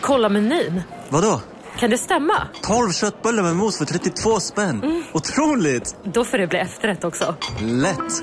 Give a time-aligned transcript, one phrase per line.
[0.00, 0.82] Kolla menyn.
[1.08, 1.40] Vadå?
[1.78, 2.48] Kan det stämma?
[2.62, 4.82] 12 köttbullar med mos för 32 spänn.
[4.82, 5.02] Mm.
[5.12, 5.96] Otroligt!
[6.04, 7.34] Då får det bli efterrätt också.
[7.60, 8.22] Lätt!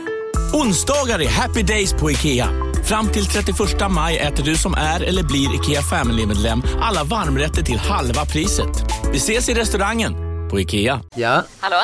[0.54, 2.50] Onsdagar är happy days på IKEA.
[2.86, 3.58] Fram till 31
[3.90, 8.70] maj äter du som är eller blir IKEA Family-medlem alla varmrätter till halva priset.
[9.12, 10.14] Vi ses i restaurangen
[10.50, 11.02] på IKEA.
[11.16, 11.44] Ja?
[11.60, 11.78] Hallå?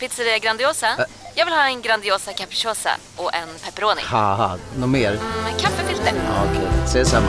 [0.00, 0.86] Pizzeria Grandiosa?
[0.86, 4.00] Ä Jag vill ha en Grandiosa capriciosa och en pepperoni.
[4.78, 5.10] något mer?
[5.10, 6.12] Mm, kaffefilter.
[6.26, 6.84] Ja, Okej, okay.
[6.84, 7.28] ses samma.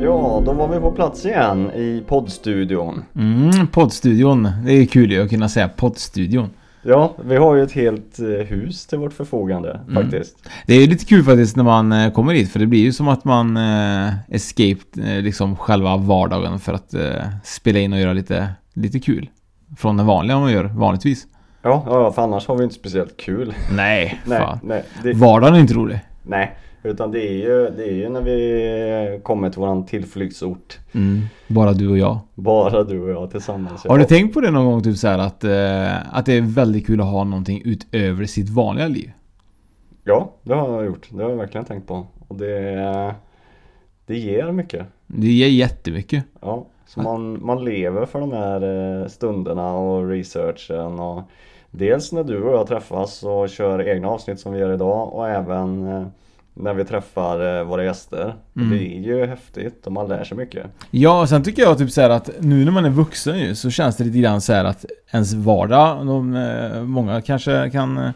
[0.00, 3.04] Ja, då var vi på plats igen i poddstudion.
[3.14, 4.48] Mm, poddstudion.
[4.64, 6.50] Det är kul ju att kunna säga poddstudion.
[6.82, 9.94] Ja, vi har ju ett helt eh, hus till vårt förfogande mm.
[9.94, 10.48] faktiskt.
[10.66, 13.08] Det är lite kul faktiskt när man eh, kommer hit för det blir ju som
[13.08, 17.02] att man eh, escaped eh, liksom själva vardagen för att eh,
[17.44, 19.30] spela in och göra lite, lite kul.
[19.78, 21.26] Från det vanliga man gör vanligtvis.
[21.62, 23.54] Ja, ja, för annars har vi inte speciellt kul.
[23.72, 24.58] Nej, nej, fan.
[24.62, 25.12] nej det...
[25.12, 26.00] Vardagen är inte rolig.
[26.22, 26.56] Nej,
[26.88, 30.78] utan det är ju, det är ju när vi kommer till våran tillflyktsort.
[30.92, 31.22] Mm.
[31.46, 32.18] Bara du och jag.
[32.34, 33.84] Bara du och jag tillsammans.
[33.84, 36.54] Har du tänkt på det någon gång typ så här att, eh, att det är
[36.54, 39.12] väldigt kul att ha någonting utöver sitt vanliga liv?
[40.04, 41.08] Ja, det har jag gjort.
[41.10, 42.06] Det har jag verkligen tänkt på.
[42.28, 43.14] Och det,
[44.06, 44.86] det ger mycket.
[45.06, 46.24] Det ger jättemycket.
[46.40, 48.62] Ja, så man, man lever för de här
[49.02, 51.22] eh, stunderna och researchen och
[51.70, 55.28] Dels när du och jag träffas och kör egna avsnitt som vi gör idag och
[55.28, 56.06] även eh,
[56.58, 58.34] när vi träffar eh, våra gäster.
[58.56, 58.70] Mm.
[58.70, 60.66] Det är ju häftigt och man lär sig mycket.
[60.90, 63.70] Ja, och sen tycker jag typ så att nu när man är vuxen ju så
[63.70, 68.10] känns det lite grann så att ens vardag, de, eh, många kanske kan eh,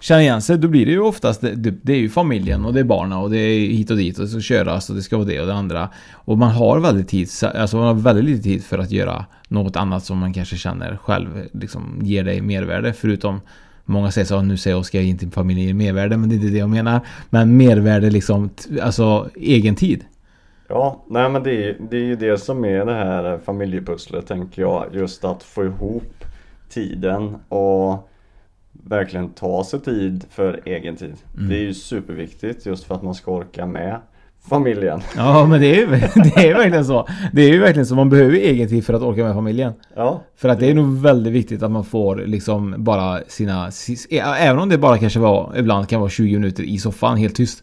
[0.00, 2.80] känna igen sig, då blir det ju oftast det, det, är ju familjen och det
[2.80, 5.16] är barnen och det är hit och dit och det ska köras och det ska
[5.16, 5.88] vara det och det andra.
[6.12, 9.76] Och man har väldigt tid, alltså man har väldigt lite tid för att göra något
[9.76, 13.40] annat som man kanske känner själv liksom ger dig mervärde förutom
[13.86, 16.68] Många säger så, nu säger Oskar inte familjen mervärde, men det är inte det jag
[16.68, 17.00] menar.
[17.30, 18.50] Men mervärde liksom,
[18.82, 20.04] alltså egen tid.
[20.68, 24.62] Ja, nej men det är, det är ju det som är det här familjepusslet tänker
[24.62, 24.86] jag.
[24.92, 26.24] Just att få ihop
[26.68, 28.08] tiden och
[28.72, 31.14] verkligen ta sig tid för egen tid.
[31.36, 31.48] Mm.
[31.48, 34.00] Det är ju superviktigt just för att man ska orka med
[34.48, 35.00] familjen.
[35.16, 35.86] Ja men det är,
[36.36, 37.08] det är verkligen så.
[37.32, 37.94] Det är ju verkligen så.
[37.94, 39.72] Man behöver egen tid för att orka med familjen.
[39.96, 40.22] Ja.
[40.36, 43.70] För att det är nog väldigt viktigt att man får liksom bara sina...
[44.38, 47.62] Även om det bara kanske var, ibland kan vara 20 minuter i soffan helt tyst.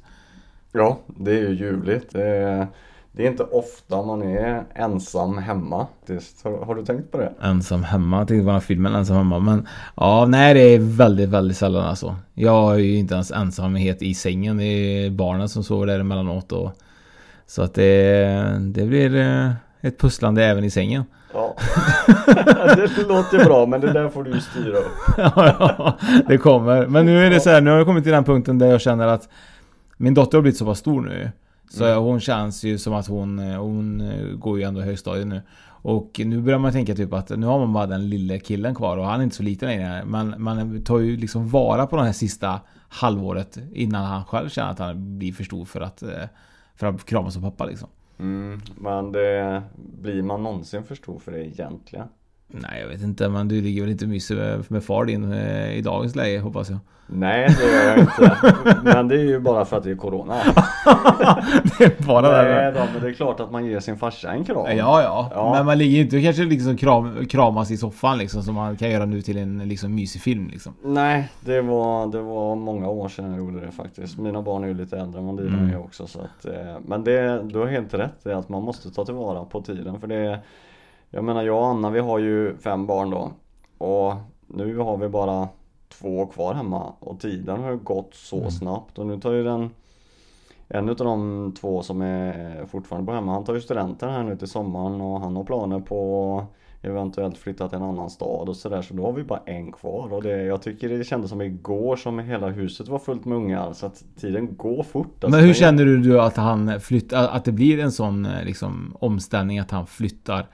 [0.72, 2.16] Ja, det är ju ljuvligt.
[2.16, 2.68] Är,
[3.16, 5.88] det är inte ofta man är ensam hemma.
[6.44, 7.34] Har, har, du tänkt på det?
[7.42, 8.18] Ensam hemma?
[8.18, 9.40] Jag tänkte på den här filmen Ensam hemma.
[9.40, 12.16] Men ja, nej det är väldigt, väldigt sällan alltså.
[12.34, 14.58] Jag är ju inte ens ensamhet i sängen.
[14.58, 16.52] Det är barnen som sover där emellanåt.
[16.52, 16.72] Och,
[17.48, 21.04] så att det, det blir eh, ett pusslande även i sängen.
[21.34, 21.56] Ja,
[22.76, 24.94] det låter bra men det där får du styra upp.
[25.18, 25.98] ja, ja,
[26.28, 26.88] det kommer.
[26.88, 28.82] Men nu är det så här, nu har jag kommit till den punkten där jag
[28.82, 29.30] känner att
[29.98, 31.32] min dotter har blivit så pass stor nu.
[31.74, 32.04] Så mm.
[32.04, 35.42] hon känns ju som att hon, eh, hon eh, går ju ändå högstadiet nu.
[35.66, 38.98] Och nu börjar man tänka typ att nu har man bara den lille killen kvar
[38.98, 40.06] och han är inte så liten längre.
[40.06, 44.72] Men man tar ju liksom vara på det här sista halvåret innan han själv känner
[44.72, 46.10] att han blir för stor för att, eh,
[46.76, 47.90] för att kramas som pappa liksom.
[48.20, 49.64] Mm, men det,
[50.02, 52.08] blir man någonsin för stor för det egentligen?
[52.48, 55.82] Nej jag vet inte men du ligger väl inte myser med, med far din i
[55.82, 56.80] dagens läge hoppas jag.
[57.08, 58.38] Nej det gör jag inte.
[58.84, 60.34] Men det är ju bara för att det är Corona.
[61.78, 62.72] det är bara Nej, det.
[62.72, 64.78] Då, men det är klart att man ger sin farsa en kram.
[64.78, 65.30] Ja, ja.
[65.32, 65.54] ja.
[65.56, 69.06] Men man ligger inte kanske liksom kram, kramas i soffan liksom som man kan göra
[69.06, 70.74] nu till en liksom mysig film liksom.
[70.84, 74.18] Nej, det var, det var många år sedan jag gjorde det faktiskt.
[74.18, 75.70] Mina barn är ju lite äldre än dina mm.
[75.70, 76.08] är också.
[76.08, 79.46] Så att, eh, men det, du har helt rätt i att man måste ta tillvara
[79.46, 80.00] på tiden.
[80.00, 80.40] För det
[81.16, 83.32] Jag menar jag och Anna vi har ju fem barn då.
[83.78, 84.14] Och
[84.48, 85.48] nu har vi bara
[85.90, 86.94] två kvar hemma.
[87.00, 88.52] Och tiden har ju gått så mm.
[88.52, 89.00] snabbt.
[89.00, 89.70] Och nu tar ju den
[90.68, 94.38] en utav de två som är fortfarande på hemma, han tar ju studenten här nu
[94.38, 95.02] till sommaren.
[95.02, 96.46] Och han har planer på
[96.82, 98.82] eventuellt flytta till en annan stad och sådär.
[98.82, 100.14] Så då har vi bara en kvar.
[100.14, 103.74] Och det, jag tycker det kändes som igår som hela huset var fullt med ungar.
[103.74, 105.24] Så att tiden går fort.
[105.24, 108.96] Alltså, Men hur känner du att han flyttar, att det blir en sån eh, liksom
[109.00, 110.48] omställning att han flyttar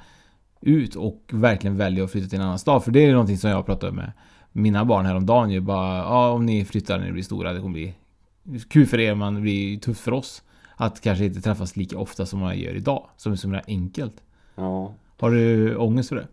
[0.62, 2.84] ut och verkligen väljer att flytta till en annan stad?
[2.84, 4.12] För det är någonting som jag pratade med
[4.52, 7.74] mina barn häromdagen ju bara, ja om ni flyttar när ni blir stora, det kommer
[7.74, 7.96] bli
[8.70, 10.44] kul för er men det blir tufft för oss.
[10.76, 14.24] Att kanske inte träffas lika ofta som man gör idag, som är så himla enkelt.
[14.56, 14.94] Ja.
[15.20, 16.28] Har du ångest för det?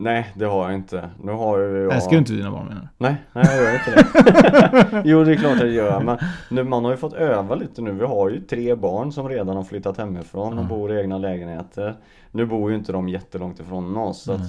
[0.00, 1.10] Nej det har jag inte.
[1.22, 1.94] Nu har jag...
[1.94, 2.88] Älskar du inte dina barn menar?
[2.98, 5.02] Nej, nej jag gör inte det.
[5.04, 6.18] jo det är klart jag gör men
[6.50, 7.92] nu, man har ju fått öva lite nu.
[7.92, 10.68] Vi har ju tre barn som redan har flyttat hemifrån och Mm.
[10.68, 11.96] bor i egna lägenheter.
[12.30, 14.40] Nu bor ju inte de jättelångt ifrån oss så att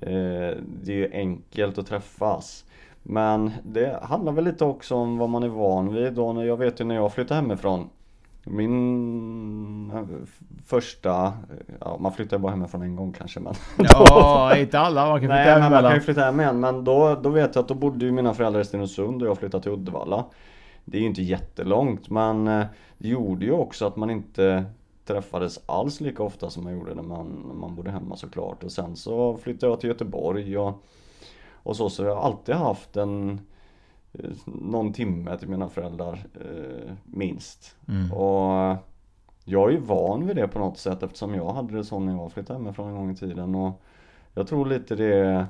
[0.00, 2.64] eh, det är ju enkelt att träffas.
[3.02, 6.12] Men det handlar väl lite också om vad man är van vid.
[6.12, 7.88] Då, när jag vet ju när jag flyttade hemifrån
[8.50, 10.04] min eh,
[10.66, 11.32] första,
[11.80, 15.08] ja man flyttar bara hemifrån en gång kanske men Ja, inte alla.
[15.08, 17.28] Man kan flytta Nej hem men man kan ju flytta hem igen men då, då
[17.28, 20.24] vet jag att då bodde ju mina föräldrar i Stenungsund och jag flyttade till Uddevalla
[20.84, 22.66] Det är ju inte jättelångt men eh,
[22.98, 24.64] det gjorde ju också att man inte
[25.04, 28.72] träffades alls lika ofta som man gjorde när man, när man bodde hemma såklart och
[28.72, 30.84] sen så flyttade jag till Göteborg och,
[31.52, 33.36] och så så jag har alltid haft en eh,
[34.44, 38.12] någon timme till mina föräldrar eh, minst Mm.
[38.12, 38.76] och
[39.44, 42.12] jag är ju van vid det på något sätt eftersom jag hade det så när
[42.12, 43.82] jag flyttade hemifrån en gång i tiden och
[44.34, 45.46] jag tror lite det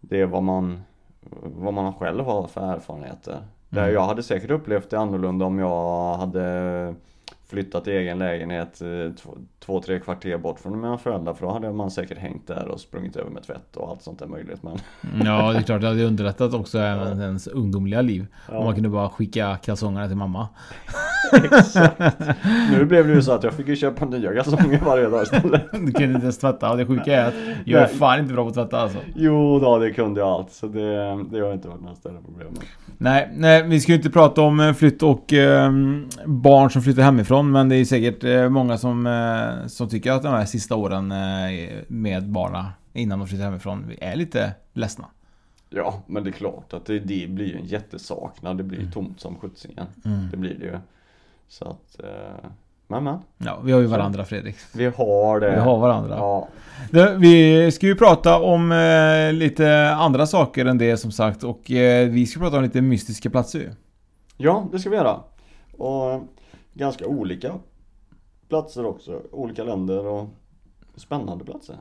[0.00, 0.82] Det är vad man
[1.42, 3.94] Vad man själv har för erfarenheter Där Mm.
[3.94, 6.94] jag hade säkert upplevt det annorlunda om jag hade
[7.52, 8.88] Flyttat till egen lägenhet eh,
[9.22, 12.68] två, två, tre kvarter bort från mina föräldrar för då hade man säkert hängt där
[12.68, 14.78] och sprungit över med tvätt och allt sånt där möjligt men
[15.24, 15.80] Ja, det är klart.
[15.80, 18.26] Det hade underlättat också även ens ungdomliga liv.
[18.48, 18.58] Ja.
[18.58, 20.48] Om man kunde bara skicka kalsongerna till mamma.
[21.32, 22.00] Exakt.
[22.70, 25.62] Nu blev det ju så att jag fick ju köpa nya kalsonger varje dag istället
[25.72, 26.70] Du kunde inte ens tvätta.
[26.70, 27.34] Och det sjuka är att
[27.64, 27.96] jag är Nej.
[27.96, 28.98] fan inte bra på att tvätta alltså.
[29.14, 32.48] Jo då, det kunde jag allt så det, det har inte varit några större problem
[32.52, 32.62] med.
[32.98, 35.72] Nej, nej, vi ska ju inte prata om eh, flytt och eh,
[36.26, 37.50] barn som flyttar hemifrån.
[37.52, 41.12] Men det är säkert eh, många som, eh, som tycker att de här sista åren
[41.12, 41.18] eh,
[41.88, 45.06] med barnen innan de flyttar hemifrån är lite ledsna.
[45.70, 48.56] Ja, men det är klart att det, det blir ju en jättesaknad.
[48.56, 49.86] Det blir ju tomt som sjuttsingen.
[50.04, 50.28] Mm.
[50.30, 50.78] Det blir det ju.
[51.52, 52.50] Så att, eh,
[52.86, 53.18] men men.
[53.38, 54.56] Ja, vi har ju varandra Fredrik.
[54.74, 55.50] Vi har det.
[55.50, 56.16] Vi har varandra.
[56.16, 56.48] Ja.
[57.18, 62.08] Vi ska ju prata om eh, lite andra saker än det som sagt och eh,
[62.08, 63.70] vi ska prata om lite mystiska platser ju.
[64.36, 65.20] ja, det ska vi göra.
[65.78, 66.22] Och
[66.72, 67.54] ganska olika
[68.48, 69.20] platser också.
[69.32, 70.28] Olika länder och
[70.96, 71.76] spännande platser.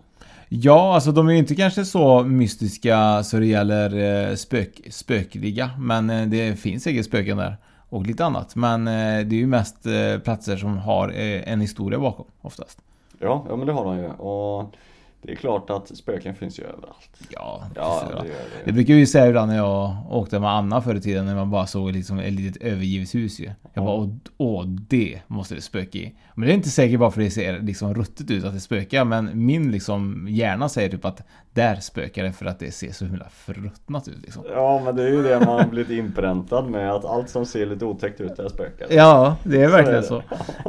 [0.49, 3.95] Ja, alltså de är ju inte kanske så mystiska så det gäller
[4.29, 7.57] eh, spök, spökliga men eh, det finns säkert spöken där
[7.91, 8.55] och lite annat.
[8.55, 12.81] Men eh, det är ju mest eh, platser som har eh, en historia bakom oftast.
[13.19, 14.07] Ja, ja men det har de ju.
[14.09, 14.75] Och
[15.21, 17.09] det är klart att spöken finns ju överallt.
[17.29, 18.71] Ja, Ja, det, gör det det.
[18.71, 21.67] brukar vi säga ibland när jag åkte med Anna förr i tiden när man bara
[21.67, 23.51] såg liksom ett litet övergivet hus ju.
[23.73, 26.15] Jag bara, åh, åh det måste det spöka i.
[26.35, 29.05] Men det är inte säkert bara för det ser liksom ruttet ut att det spökar.
[29.05, 31.21] Men min liksom hjärna säger typ att
[31.53, 34.43] där spökar det för att det ser så himla förruttnat ut liksom.
[34.53, 36.91] Ja, men det är ju det man har blivit inpräntad med.
[36.91, 38.87] Att allt som ser lite otäckt ut är spökar.
[38.89, 40.17] Ja, det är Så verkligen är så.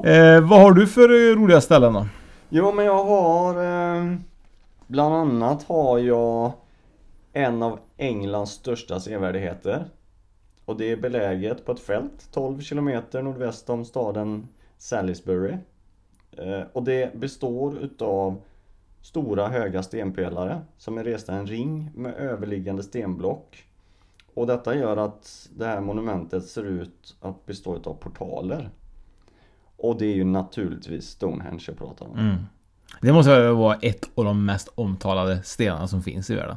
[0.09, 2.07] Eh, vad har du för eh, roliga ställen då?
[2.49, 4.17] Jo men jag har eh,
[4.93, 6.53] Bland annat har jag
[7.33, 9.85] En av Englands största sevärdheter.
[10.65, 15.57] Och det är beläget på ett fält 12 kilometer nordväst om staden Salisbury.
[16.33, 18.43] Eh, och det består utav
[19.01, 23.65] Stora höga stenpelare som är resta i en ring med överliggande stenblock.
[24.35, 28.71] Och detta gör att det här monumentet ser ut att bestå utav portaler.
[29.77, 32.19] Och det är ju naturligtvis Stonehenge jag pratar om.
[32.19, 32.37] Mm.
[33.01, 36.57] Det måste väl vara ett av de mest omtalade stenarna som finns i världen.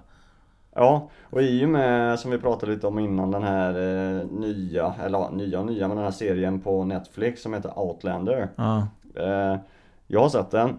[0.76, 4.94] Ja, och i och med som vi pratade lite om innan den här eh, nya,
[5.06, 8.88] eller ja, nya och nya men den här serien på Netflix som heter Outlander Ja.
[9.16, 9.58] eh,
[10.08, 10.78] Jag har sett den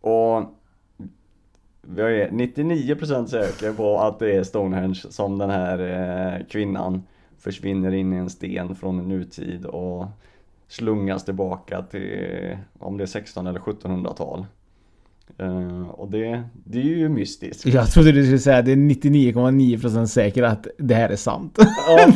[0.00, 0.42] Och
[1.96, 7.02] Jag är 99% säker på att det är Stonehenge som den här eh, kvinnan
[7.38, 10.06] Försvinner in i en sten från en nutid och
[10.68, 14.46] Slungas tillbaka till om det är 16 eller 1700-tal
[15.38, 18.76] eh, Och det, det är ju mystiskt Jag trodde du skulle säga att det är
[18.76, 21.58] 99,9% säkert att det här är sant.
[21.58, 21.66] Ja,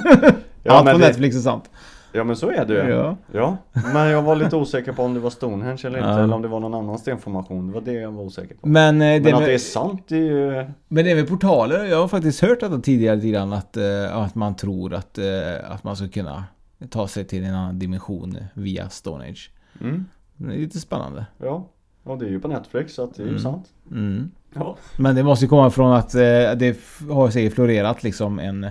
[0.62, 1.70] ja Allt på det- Netflix är sant.
[2.12, 2.90] Ja men så är det ju.
[2.90, 3.16] Ja.
[3.32, 3.56] ja.
[3.92, 6.18] Men jag var lite osäker på om det var Stonehenge eller inte Ja.
[6.24, 7.66] eller om det var någon annan stenformation.
[7.66, 8.68] Det var det jag var osäker på.
[8.68, 10.64] Men, eh, Men det att med- det är sant det är ju...
[10.88, 11.84] Men det är väl portaler?
[11.84, 15.18] Jag har faktiskt hört detta tidigare lite grann att, eh, att man tror att,
[15.68, 16.44] att man ska kunna
[16.90, 19.50] ta sig till en annan dimension via Stone Age.
[19.80, 20.04] Mm.
[20.36, 21.26] Det är lite spännande.
[21.38, 21.68] Ja,
[22.02, 23.42] och det är ju på Netflix så att det är ju Mm.
[23.42, 23.68] sant.
[23.90, 24.30] Mm.
[24.54, 24.76] Ja.
[24.98, 26.20] Men det måste ju komma från att eh,
[26.56, 26.78] det
[27.10, 28.66] har säkert florerat liksom en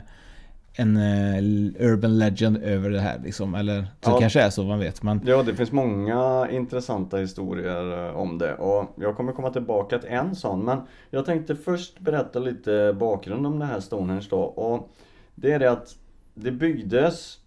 [0.80, 1.44] en eh,
[1.88, 3.56] urban legend över det här liksom.
[3.56, 4.14] Eller så Ja.
[4.14, 5.04] det kanske är så, man vet.
[5.04, 10.00] Men Ja, det finns många intressanta historier eh, om det och jag kommer komma tillbaka
[10.00, 14.40] till en sån men jag tänkte först berätta lite bakgrund om det här Stonehenge då
[14.40, 14.90] och
[15.36, 15.96] det är det att
[16.34, 17.38] det byggdes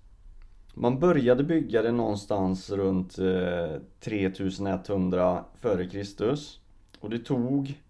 [0.75, 6.61] man började bygga det någonstans runt eh, 3100 före Kristus
[7.01, 7.81] och det tog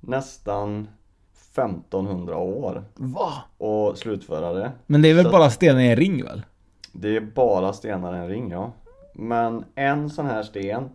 [0.00, 0.88] nästan
[1.52, 3.32] 1500 år Va?
[3.90, 4.72] att slutföra det.
[4.86, 6.42] Men det är väl Så bara stenar i en ring väl?
[6.92, 8.72] det är bara stenar i en ring ja.
[9.14, 10.88] Men en sån här sten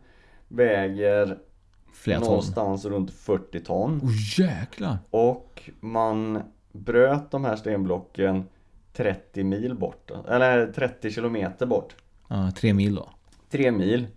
[0.47, 1.37] väger
[1.93, 2.27] Flera ton.
[2.27, 3.99] någonstans runt 40 ton.
[4.03, 4.97] Åh jäklar!
[5.09, 6.41] Och man
[6.71, 8.43] bröt de här stenblocken
[8.97, 10.11] 30 mil bort.
[10.27, 11.95] Eller 30 kilometer bort.
[12.27, 13.09] Ja, tre mil då.
[13.49, 14.07] Tre mil.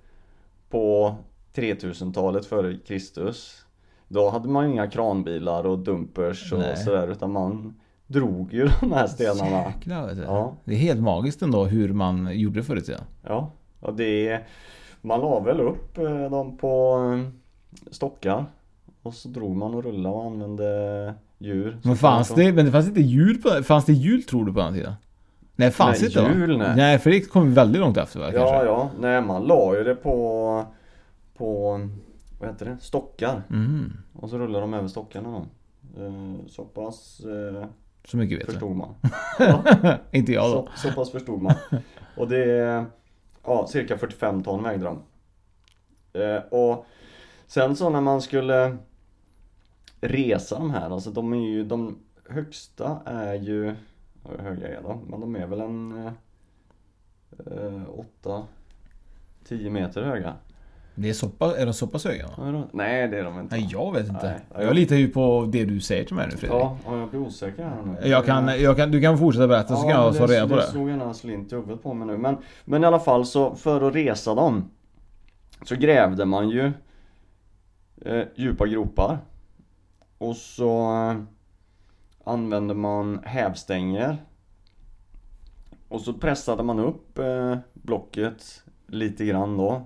[0.71, 1.15] På
[1.55, 3.65] 3000-talet före Kristus.
[4.09, 6.77] Då hade man inga kranbilar och dumpers och Nej.
[6.77, 9.65] sådär utan man drog ju de här stenarna.
[9.67, 10.17] Jäklar.
[10.27, 10.57] Ja.
[10.65, 13.05] Det är helt magiskt ändå hur man gjorde i tiden.
[13.23, 14.41] Ja, och det
[15.01, 17.33] man la väl upp eh, dem på eh,
[17.91, 18.45] stockar
[19.03, 21.79] och så drog man och rullade och använde djur.
[21.85, 24.61] Men fanns det, men det fanns inte hjul på, fanns det hjul tror du på
[24.61, 24.93] den tiden?
[25.57, 26.29] Nej, fanns Nej, inte va?
[26.35, 26.77] hjul, nej.
[26.77, 26.99] nej.
[26.99, 28.31] för det kom väldigt långt efter va?
[28.35, 28.67] Ja, kanske?
[28.67, 30.65] ja, nej man la ju det på,
[31.37, 31.71] på,
[32.41, 33.43] vad heter det, stockar.
[33.51, 33.93] Mm.
[34.13, 35.47] Och så rullade de över stockarna då.
[36.05, 37.65] Eh, Så pass eh,
[38.05, 38.75] Så mycket vet förstod du.
[38.75, 38.95] man.
[40.11, 40.69] Inte jag då.
[40.75, 41.55] Så, så pass förstod man.
[42.17, 42.85] Och det är
[43.45, 45.03] ja, cirka 45 ton vägde de.
[46.21, 46.87] Eh, och
[47.47, 48.77] sen så när man skulle
[50.01, 53.75] resa de här, alltså de är ju, de högsta är ju,
[54.25, 55.01] ja, hur höga är de?
[55.09, 56.07] Men de är väl en
[57.47, 58.43] eh, 8
[59.49, 60.35] 10 meter höga.
[60.95, 62.27] Det är, så pass, är de så pass höga?
[62.27, 62.33] Va?
[62.37, 63.57] Ja, Nej det är de inte.
[63.57, 64.27] Nej, jag vet inte.
[64.27, 66.61] Nej, ja, jag litar ju på det du säger till mig nu Fredrik.
[66.61, 68.09] Ja, ja, jag blir osäker här nu.
[68.09, 70.61] Jag kan, jag kan, du kan fortsätta berätta så kan jag ta reda på det
[70.61, 70.67] det.
[70.67, 72.19] slog gärna slint i huvudet på mig nu.
[72.19, 74.71] Men, men i alla fall så för att resa dem
[75.65, 76.73] så grävde man ju
[78.05, 79.19] eh, djupa gropar.
[80.21, 81.23] Och så eh,
[82.25, 84.17] använde man hävstänger.
[85.89, 89.83] Och så pressade man upp eh, blocket lite grann då.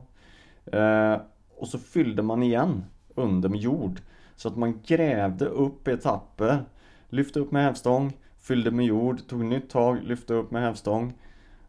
[0.78, 1.16] Eh,
[1.56, 4.00] och så fyllde man igen under med jord.
[4.36, 6.64] Så att man grävde upp etapper.
[7.08, 11.14] Lyfte upp med hävstång, fyllde med jord, tog nytt tag, lyfte upp med hävstång.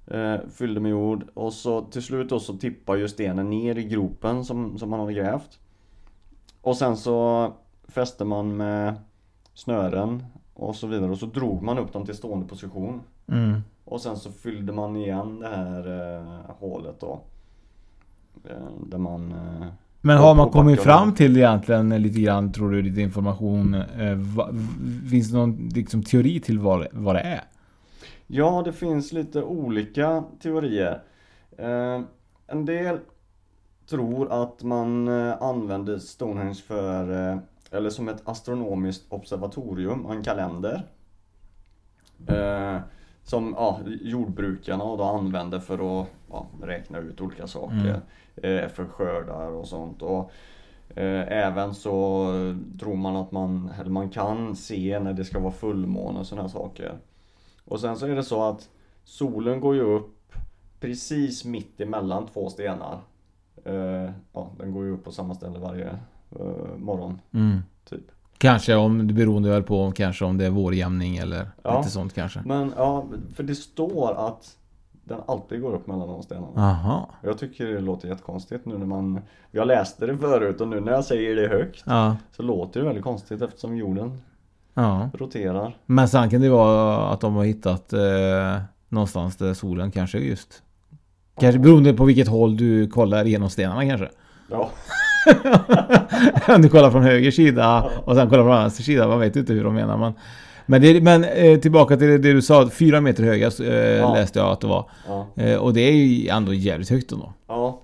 [0.07, 3.83] Eh, fyllde med jord och så till slut då så tippade ju stenen ner i
[3.83, 5.59] gropen som, som man hade grävt.
[6.61, 7.53] Och sen så
[7.87, 8.95] fäste man med
[9.53, 10.23] snören
[10.53, 13.01] och så vidare och så drog man upp dem till stående position.
[13.27, 13.61] Mm.
[13.85, 17.21] Och sen så fyllde man igen det här eh, hålet då.
[18.49, 19.31] Eh, där man...
[19.31, 19.67] Eh,
[20.01, 23.73] Men har man kommit fram till egentligen lite grann, tror du, lite information?
[23.73, 24.49] Eh, va,
[25.11, 27.41] finns det någon liksom, teori till vad, vad det är?
[28.27, 31.01] Ja, det finns lite olika teorier.
[31.57, 32.01] Eh,
[32.47, 32.99] en del
[33.89, 37.37] tror att man eh, använde Stonehenge för, eh,
[37.71, 40.87] eller som ett astronomiskt observatorium, en kalender.
[42.27, 42.79] Eh,
[43.23, 48.01] som ja, jordbrukarna och då använde för att ja, räkna ut olika saker.
[48.35, 50.01] Eh, för skördar och sånt.
[50.01, 50.31] Och,
[50.95, 52.25] eh, även så
[52.79, 56.49] tror man att man, eller man kan se när det ska vara fullmåne och sådana
[56.49, 56.97] saker.
[57.65, 58.69] Och sen så är det så att
[59.03, 60.33] solen går ju upp
[60.79, 62.99] precis mitt emellan två stenar.
[63.63, 65.99] Eh, ja, den går ju upp på samma ställe varje
[66.77, 67.21] morgon.
[67.33, 67.59] Mm.
[67.89, 68.01] Typ.
[68.37, 71.77] Kanske om, det beroende väl på kanske om det är vårjämning eller Ja.
[71.77, 72.41] lite sånt kanske.
[72.45, 74.57] Men ja, för det står att
[75.03, 76.61] den alltid går upp mellan de stenarna.
[76.69, 77.09] Aha.
[77.23, 79.19] Jag tycker det låter jättekonstigt nu när man
[79.51, 82.15] Jag läste det förut och nu när jag säger det högt Ja.
[82.31, 84.21] Så låter det väldigt konstigt eftersom jorden
[84.73, 85.09] Ja.
[85.13, 90.17] roterar Men sen kan det vara att de har hittat eh, någonstans där solen kanske
[90.17, 90.61] just
[91.39, 94.09] Kanske beroende på vilket håll du kollar genom stenarna kanske.
[94.49, 94.69] Ja
[96.55, 99.07] Om du kollar från höger sida och sen kollar från vänster sida.
[99.07, 99.97] Man vet inte hur de menar.
[99.97, 100.13] Men,
[100.65, 102.69] men, det, men eh, tillbaka till det du sa.
[102.69, 104.13] Fyra meter höga eh, Ja.
[104.13, 104.89] läste jag att det var.
[105.07, 105.27] Ja.
[105.35, 107.33] Eh, och det är ju ändå jävligt högt ändå.
[107.47, 107.81] Ja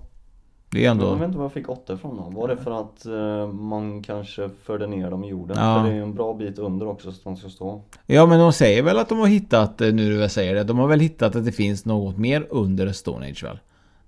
[0.70, 1.14] Det är Jag ändå...
[1.14, 2.40] vet inte var jag fick åtta ifrån då.
[2.40, 5.56] Var det för att eh, man kanske förde ner dem i jorden?
[5.60, 5.74] Ja.
[5.76, 8.38] För det är ju en bra bit under också så de ska stå Ja men
[8.40, 11.00] de säger väl att de har hittat, nu när jag säger det, de har väl
[11.00, 13.58] hittat att det finns något mer under Stone Age väl?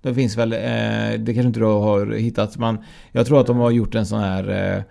[0.09, 2.77] Det finns väl, eh, det kanske inte du har hittat men
[3.11, 4.83] jag tror att de har gjort en sån här eh,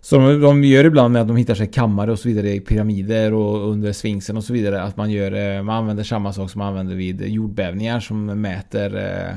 [0.00, 3.32] Så de, gör ibland med att de hittar sig kammare och så vidare i pyramider
[3.34, 4.82] och under sfinksen och så vidare.
[4.82, 8.96] Att man gör, eh, man använder samma sak som man använder vid jordbävningar som mäter
[8.96, 9.36] eh,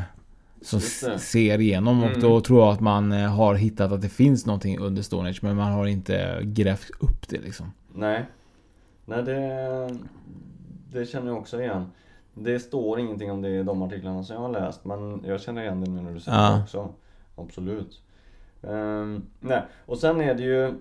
[0.62, 0.79] som
[1.19, 2.21] ser igenom och Mm.
[2.21, 5.55] då tror jag att man eh, har hittat att det finns någonting under Stonehenge men
[5.55, 7.71] man har inte grävt upp det liksom.
[7.95, 8.25] Nej.
[9.05, 9.97] Nej, det,
[10.91, 11.86] det känner jag också igen.
[12.41, 15.62] Det står ingenting om det i de artiklarna som jag har läst, men jag känner
[15.62, 16.50] igen det nu när du säger Ja.
[16.56, 16.89] det också.
[17.36, 18.01] Absolut.
[18.63, 20.74] Ehm, nej, och sen är det ju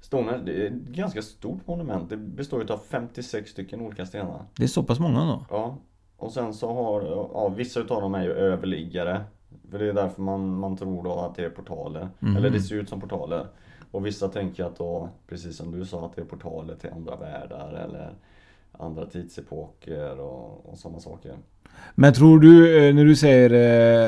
[0.00, 2.10] Stonehenge, det är ett ganska stort monument.
[2.10, 4.42] Det består ju av 56 stycken olika stenar.
[4.56, 5.44] Det är så pass många då.
[5.50, 5.76] Ja,
[6.16, 7.02] och sen så har,
[7.34, 9.24] ja vissa utav dem är ju överliggare.
[9.70, 12.08] För det är därför man, man tror då att det är portaler.
[12.18, 12.36] Mhm.
[12.36, 13.46] Eller det ser ut som portaler.
[13.90, 17.16] Och vissa tänker att då, precis som du sa, att det är portaler till andra
[17.16, 18.14] världar eller
[18.78, 21.32] andra tidsepoker och, och sådana saker.
[21.94, 23.50] Men tror du, eh, när du säger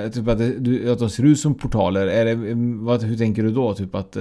[0.04, 3.16] eh, typ att, det- att de ser ut som portaler, är det, eh, vad, hur
[3.16, 3.74] tänker du då?
[3.74, 4.16] Typ att...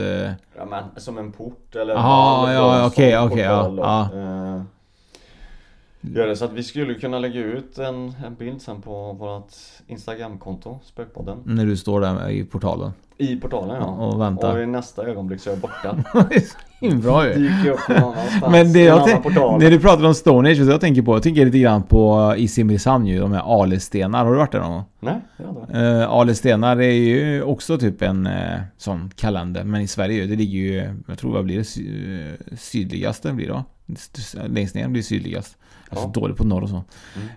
[0.58, 4.10] Ja men som en port eller Aha, ja, okej, okej, ja, ja.
[4.20, 4.62] Eh,
[6.02, 9.54] Gör det så att vi skulle kunna lägga ut en, en bild sen på vårt
[9.88, 11.38] Instagramkonto, Spökpodden.
[11.46, 12.92] När du står där i portalen.
[13.18, 13.86] I portalen ja.
[13.86, 14.56] Och väntar.
[14.56, 15.98] Och i nästa ögonblick så är jag borta.
[17.04, 17.34] Bra ju.
[17.34, 18.52] Dyker upp någon annanstans.
[18.52, 21.16] Men det jag annan när du pratar om du vad jag tänker på?
[21.16, 24.26] Jag tänker lite grann på i Simrishamn ju, de här alestenar.
[24.26, 24.84] Har du varit där någon gång?
[25.00, 25.80] Nej, det har jag inte.
[25.80, 28.34] Uh, alestenar är ju också typ en uh,
[28.78, 31.88] sån kalender, men i Sverige det ligger ju, jag tror vad blir det, sy
[32.20, 33.64] eh, sydligaste blir det va?
[34.48, 35.58] Längst ner blir sydligast.
[35.90, 36.12] Alltså Ja.
[36.22, 36.84] dålig på norr och så.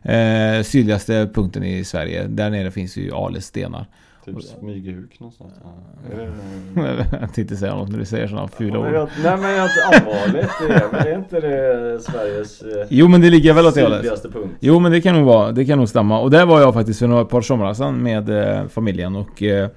[0.03, 0.57] Mm.
[0.59, 3.87] Eh, sydligaste punkten i Sverige, där nere finns ju alestenar.
[4.35, 5.53] Typ Smygehuk någonstans.
[5.63, 6.13] Ja.
[6.13, 6.17] Är
[7.07, 8.87] det- jag tänkte säga något när du säger sådana fula ord.
[8.95, 13.21] jag, nej men jag allvarligt, det är, men är inte det Sveriges eh, Jo men
[13.21, 14.23] det ligger väl åt det hållet.
[14.33, 14.55] punkt?
[14.61, 16.21] Jo men det kan nog vara, det kan nog stämma.
[16.21, 19.69] Och där var jag faktiskt för några par somrar sedan med eh, familjen och eh,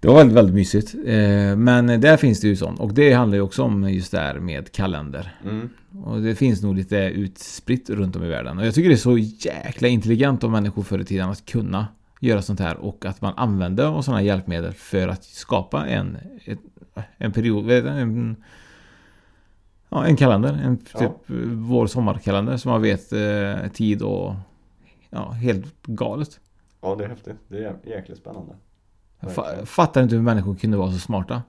[0.00, 0.94] Det var väldigt, väldigt mysigt.
[1.06, 2.80] Eh, men där finns det ju sånt.
[2.80, 5.34] Och det handlar ju också om just det här med kalender.
[5.44, 5.68] Mm.
[6.04, 8.58] Och det finns nog lite utspritt runt om i världen.
[8.58, 11.86] Och jag tycker det är så jäkla intelligent av människor förr i tiden att kunna
[12.20, 16.58] göra sånt här och att man använder sådana hjälpmedel för att skapa en, ett,
[17.16, 18.36] en period, en,
[19.88, 20.60] ja, en kalender.
[20.64, 21.14] En typ Ja.
[21.52, 24.34] vår sommarkalender som man vet eh, tid och
[25.10, 26.40] ja, helt galet.
[26.80, 27.36] Ja, det är häftigt.
[27.48, 28.52] Det är jäkligt spännande.
[29.20, 31.42] Jag fattar inte hur människor kunde vara så smarta.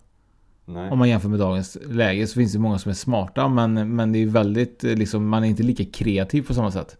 [0.65, 0.91] Nej.
[0.91, 4.11] Om man jämför med dagens läge så finns det många som är smarta men, men
[4.11, 6.97] det är väldigt eh, liksom, man är inte lika kreativ på samma sätt.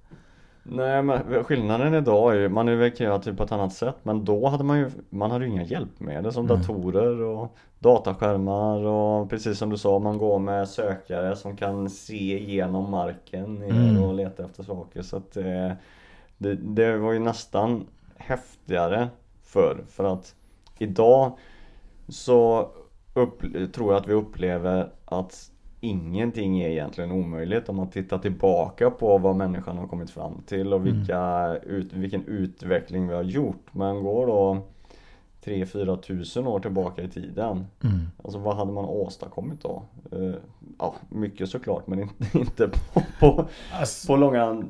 [0.63, 4.26] Nej men skillnaden idag är ju, man är väl kreativ på ett annat sätt men
[4.26, 9.58] då hade man ju, man hade ju inga hjälpmedel som datorer och dataskärmar och precis
[9.58, 14.04] som du sa, man går med sökare som kan se igenom marken Mm.
[14.04, 15.71] och leta efter saker så att eh,
[16.38, 19.08] det, det var ju nästan häftigare
[19.43, 20.36] förr för att
[20.78, 21.38] idag
[22.08, 22.69] så
[23.13, 23.41] upp,
[23.74, 29.17] tror jag att vi upplever att ingenting är egentligen omöjligt om man tittar tillbaka på
[29.17, 33.65] vad människan har kommit fram till och vilka, ut, vilken utveckling vi har gjort.
[33.72, 34.67] Man går då
[35.44, 37.65] 3-4 tusen år tillbaka i tiden.
[37.84, 38.00] Mm.
[38.24, 39.84] Alltså vad hade man åstadkommit då?
[40.12, 40.34] Eh,
[40.80, 43.48] ja, mycket såklart men inte, inte på, på,
[44.08, 44.63] på långa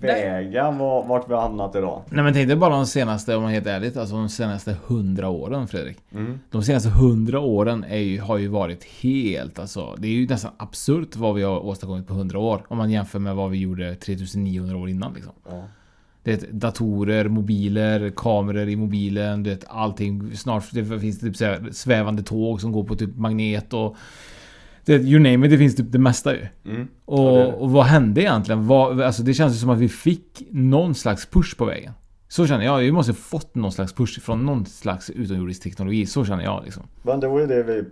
[0.00, 2.02] vägar var- vart vi har hamnat idag.
[2.10, 4.76] Nej men tänk dig bara de senaste, om man är helt ärligt, alltså de senaste
[4.86, 5.96] hundra åren Fredrik.
[6.12, 6.40] Mm.
[6.50, 10.50] De senaste hundra åren är ju, har ju varit helt, alltså det är ju nästan
[10.56, 12.62] absurt vad vi har åstadkommit på hundra år.
[12.68, 15.32] Om man jämför med vad vi gjorde 3900 år innan liksom.
[15.48, 15.62] Ja.
[16.22, 20.36] Det är datorer, mobiler, kameror i mobilen, det är allting.
[20.36, 23.96] Snart det finns typ så här svävande tåg som går på typ magnet och...
[24.88, 26.46] Det, you name it, det finns typ det mesta ju.
[26.64, 26.88] Mm.
[27.04, 27.52] Och, Ja, det det.
[27.52, 28.66] och vad hände egentligen?
[28.66, 31.92] Vad, alltså det känns ju som att vi fick någon slags push på vägen.
[32.28, 32.78] Så känner jag.
[32.78, 36.06] Vi måste ha fått någon slags push från någon slags utomjordisk teknologi.
[36.06, 36.82] Så känner jag liksom.
[37.02, 37.84] Men det var ju det vi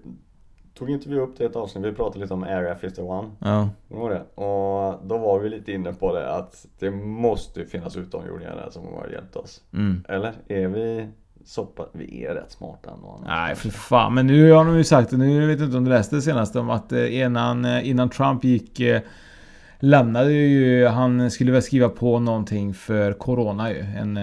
[0.79, 1.85] Tog inte vi upp det i ett avsnitt?
[1.85, 2.99] Vi pratade lite om Area 51
[3.39, 3.71] Ja.
[3.89, 4.21] Var det.
[4.35, 8.85] Och då var vi lite inne på det att det måste finnas utomjordingar där som
[8.85, 9.63] har hjälpt oss.
[9.73, 10.05] Mm.
[10.09, 11.09] Eller är vi
[11.47, 13.21] så vi är rätt smarta ändå.
[13.27, 14.15] Nej för fan.
[14.15, 16.59] Men nu har de ju sagt, nu vet jag inte om du läste det senaste
[16.59, 19.01] om att eh, innan, eh, innan Trump gick eh,
[19.79, 23.81] Lämnade ju, han skulle väl skriva på någonting för Corona ju.
[23.81, 24.19] En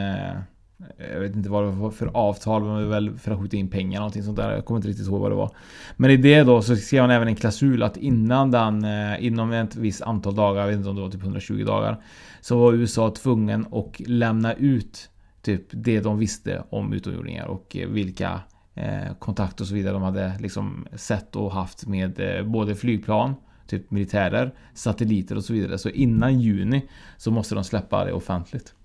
[1.13, 3.57] jag vet inte vad det var för avtal, men det var väl för att skjuta
[3.57, 4.51] in pengar någonting sånt där.
[4.51, 5.51] Jag kommer inte riktigt ihåg vad det var.
[5.95, 8.85] Men i det då så skrev han även en klausul att innan den,
[9.19, 12.03] inom ett visst antal dagar, jag vet inte om det var typ 120 dagar.
[12.41, 15.09] Så var USA tvungen att lämna ut
[15.43, 18.41] typ det de visste om utomjordingar och eh, vilka
[18.75, 23.35] eh, kontakt och så vidare de hade liksom sett och haft med eh, både flygplan,
[23.67, 25.77] typ militärer, satelliter och så vidare.
[25.77, 28.75] Så innan juni så måste de släppa det offentligt.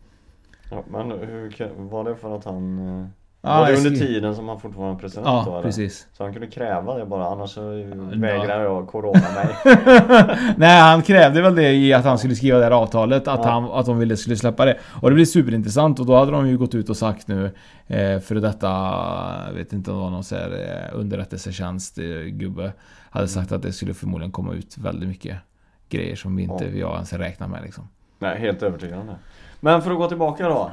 [0.70, 3.06] Ja, men hur, var det för att han eh,
[3.42, 6.06] Ja, var det jag under tiden som han fortfarande var president Ja, då, precis.
[6.12, 7.60] Så han kunde kräva det bara, annars så
[8.14, 9.56] vägrar jag corona mig.
[10.56, 13.50] Nej han krävde väl det i att han skulle skriva det här avtalet att, Ja.
[13.50, 14.78] han, att de ville skulle släppa det.
[15.02, 17.44] Och det blev superintressant och då hade de ju gått ut och sagt nu
[17.86, 18.66] eh, för detta,
[19.46, 20.50] jag vet inte om det var någon så här
[20.92, 22.72] eh, underrättelsetjänst eh, gubbe
[23.10, 25.36] hade sagt att det skulle förmodligen komma ut väldigt mycket
[25.88, 26.70] grejer som vi inte Ja.
[26.72, 27.88] vi har ens räknat med liksom.
[28.18, 29.16] Nej, helt övertygad om det.
[29.60, 30.70] Men för att gå tillbaka då.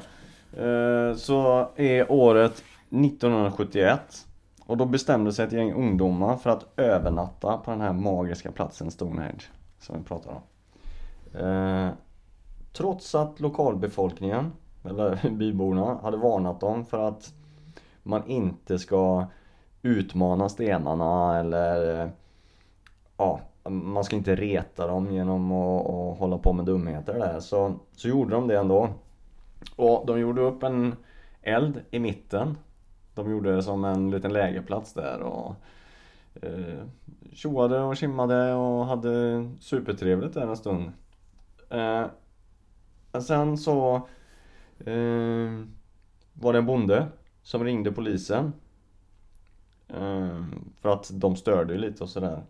[0.58, 4.28] Eh, så är året 1971.
[4.66, 8.92] Och då bestämde sig ett gäng ungdomar för att övernatta på den här magiska platsen
[8.92, 9.44] Stonehenge.
[9.80, 10.42] Som vi pratar om.
[11.42, 11.90] Eh,
[12.74, 14.52] trots att lokalbefolkningen,
[14.84, 17.34] eller byborna, hade varnat dem för att
[18.04, 19.26] man inte ska
[19.82, 22.10] utmana stenarna eller eh,
[23.18, 23.40] ja,
[23.70, 27.40] man ska inte reta dem genom att, att hålla på med dumheter där.
[27.40, 28.90] Så, så gjorde de det ändå.
[29.76, 30.96] Och de gjorde upp en
[31.42, 32.58] eld i mitten.
[33.14, 35.56] De gjorde det som en liten lägerplats där och
[36.42, 36.84] eh,
[37.34, 40.92] tjoade och simmade och hade supertrevligt där en stund.
[41.70, 42.06] Eh,
[43.12, 43.96] men sen så
[44.80, 45.64] eh,
[46.34, 47.08] var det en bonde
[47.44, 48.54] som ringde polisen.
[49.88, 50.44] Eh,
[50.82, 52.44] för att de störde ju lite och sådär.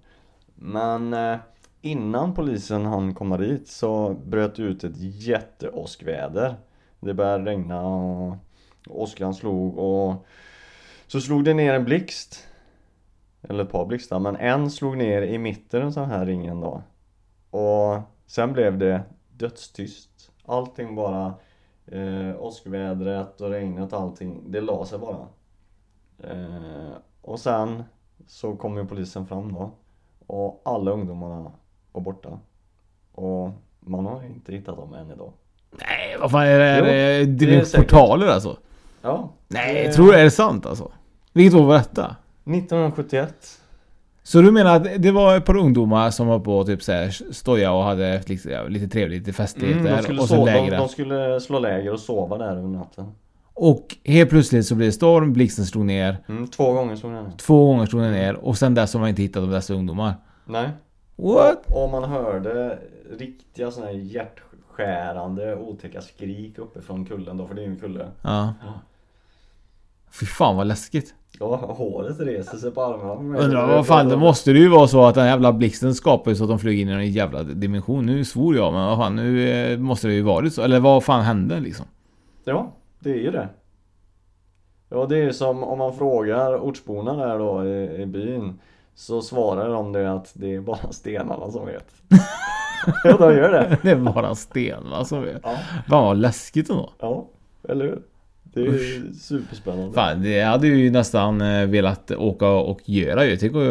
[0.56, 1.38] Men eh,
[1.82, 6.56] innan polisen hann komma dit så bröt det ut ett jätteåskväder.
[7.06, 8.36] Det började regna och
[8.88, 10.26] åskan slog och
[11.08, 12.48] så slog det ner en blixt.
[13.42, 16.84] Eller ett par blixtar, men en slog ner i mitten av den här ringen då.
[17.50, 20.32] Och sen blev det dödstyst.
[20.46, 21.34] Allting bara
[21.86, 25.28] eh, åskvädret och regnet och allting, det la sig bara.
[26.24, 27.84] Eh, och sen
[28.28, 29.72] så kom ju polisen fram då.
[30.28, 31.52] Och alla ungdomarna
[31.92, 32.40] var borta.
[33.12, 35.34] Och man har inte hittat dem än idag.
[36.16, 36.78] Nej vad fan är det?
[36.80, 37.90] Jo, det, det det är säkert.
[37.90, 38.58] portaler alltså?
[39.02, 39.34] Ja.
[39.48, 40.92] Nej, det- jag tror det är sant alltså?
[41.34, 42.16] Vilket år var detta?
[42.46, 43.34] 1971.
[44.24, 47.72] Så du menar att det var ett par ungdomar som var på typ såhär stoja
[47.72, 51.40] och hade lite, ja, lite trevligt, lite festligheter Mm, och sen sova, de, de skulle
[51.40, 53.06] slå läger och sova där över natten.
[53.54, 56.18] Och helt plötsligt så blev det storm, blixten slog ner.
[56.30, 57.32] Mm, två gånger slog den ner.
[57.38, 60.14] Två gånger slog den ner och sen dess har man inte hittat de dessa ungdomar.
[60.46, 60.70] Nej.
[61.16, 61.66] What?
[61.68, 62.80] Och, och man hörde
[63.20, 63.98] riktiga sådana här
[64.80, 68.08] hjärtskärande otäcka skrik uppifrån kullen då, för det är ju en kulle.
[68.22, 68.54] Ja.
[70.12, 71.14] Fy fan vad läskigt.
[71.40, 73.40] Ja, håret reser sig på armarna.
[73.40, 76.44] Undrar vad fan, det måste det ju vara så att den jävla blixten skapar så
[76.44, 78.06] att de flög in i en jävla dimension.
[78.06, 80.62] Nu svor jag men vad fan, nu eh, måste det ju varit så.
[80.62, 81.86] Eller vad fan hände liksom?
[82.44, 83.50] Ja, det är ju det.
[84.90, 88.60] Ja, det är som om man frågar ortsborna där då i, i byn
[88.96, 91.88] Så svarar de det att det är bara stenarna som vet.
[93.04, 93.78] ja, de gör det.
[93.84, 95.42] det är bara sten va, som vet.
[95.44, 95.56] Ja.
[95.88, 96.94] Fan vad läskigt ändå.
[97.00, 97.28] Ja,
[97.70, 98.02] eller hur?
[98.44, 99.94] Det är ju superspännande.
[99.94, 103.38] Fan, det hade ju nästan eh, velat åka och göra ju.
[103.38, 103.62] Tänk att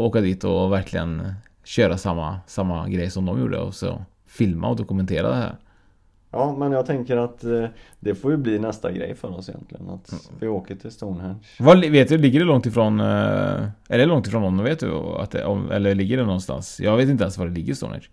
[0.00, 1.32] åka dit och verkligen
[1.64, 5.56] köra samma, samma grej som de gjorde och så filma och dokumentera det här.
[6.30, 7.64] Ja, men jag tänker att eh,
[8.00, 9.88] det får ju bli nästa grej för oss egentligen.
[9.90, 11.38] Att vi åker till Stonehenge.
[11.58, 13.00] Vad, vet du, ligger det långt ifrån...
[13.00, 13.06] eh,
[13.88, 14.92] Är det långt ifrån London vet du?
[15.18, 16.80] Att det, eller ligger det någonstans?
[16.80, 18.06] Jag vet inte ens var det ligger Stonehenge.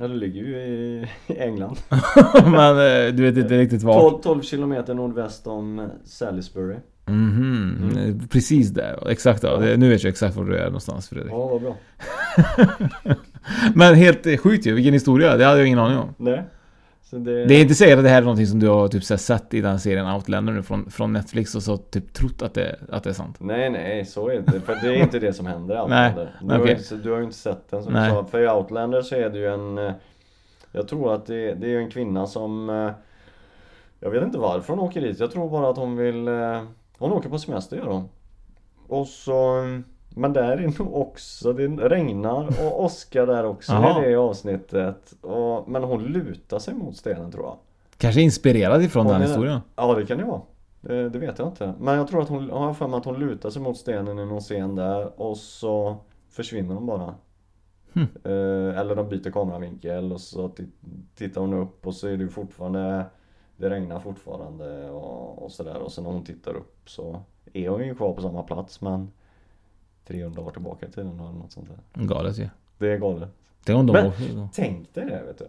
[0.00, 1.06] Ja, det ligger ju i
[1.38, 1.76] England.
[2.44, 4.10] Men eh, du vet inte riktigt var.
[4.10, 6.76] 12, 12 kilometer nordväst om Salisbury.
[7.06, 9.08] Mhm, Precis där.
[9.10, 9.58] Exakt ja.
[9.76, 11.32] Nu vet jag exakt var du är någonstans Fredrik.
[11.32, 11.76] Ja, vad bra.
[13.74, 14.74] Men helt sjukt ju.
[14.74, 15.36] Vilken historia.
[15.36, 16.14] Det hade jag ingen aning om.
[16.18, 16.44] Nej.
[17.10, 17.44] Det...
[17.46, 19.54] Det är inte säkert att det här är någonting som du har typ här sett
[19.54, 23.02] i den serien Outlander nu från, från Netflix och så typ trott att det, att
[23.04, 23.36] det är sant.
[23.40, 24.60] Nej nej, så är det inte.
[24.60, 26.36] För det är inte det som händer i Nej, Outlander.
[26.40, 26.72] Du, har okej.
[26.72, 28.10] ju inte, du har ju inte sett den som Nej.
[28.10, 28.24] du sa.
[28.24, 29.78] För i Outlander så är det ju en...
[29.78, 29.92] eh,
[30.72, 32.70] Jag tror att det, det är en kvinna som...
[32.70, 32.90] eh,
[34.00, 35.20] Jag vet inte varför hon åker dit.
[35.20, 36.28] Jag tror bara att hon vill...
[36.28, 36.62] eh,
[36.98, 38.08] Hon åker på semester gör hon.
[38.88, 39.62] Och så...
[40.18, 45.12] Men där är nog också, det regnar och åskar där också i det avsnittet.
[45.20, 47.56] Och, men hon lutar sig mot stenen tror jag.
[47.96, 49.60] Kanske inspirerad ifrån Hon den är- historien.
[49.76, 50.40] Ja det kan det vara.
[50.80, 51.72] Det, det vet jag inte.
[51.80, 54.26] Men jag tror att hon, har för mig att hon lutar sig mot stenen i
[54.26, 55.96] någon scen där och så
[56.30, 57.14] försvinner hon bara.
[57.92, 58.06] Hm.
[58.24, 60.70] Eh, eller de byter kameravinkel och så ti-
[61.14, 63.04] tittar hon upp och så är det fortfarande
[63.56, 67.20] Det regnar fortfarande och, och sådär och sen när hon tittar upp så
[67.52, 69.10] är hon ju kvar på samma plats men
[70.08, 72.04] 300 år tillbaka i tiden eller något sånt där.
[72.04, 72.48] Galet ju.
[72.78, 73.28] Det är galet.
[73.64, 75.46] Tänk om de Men tänk dig det vet du.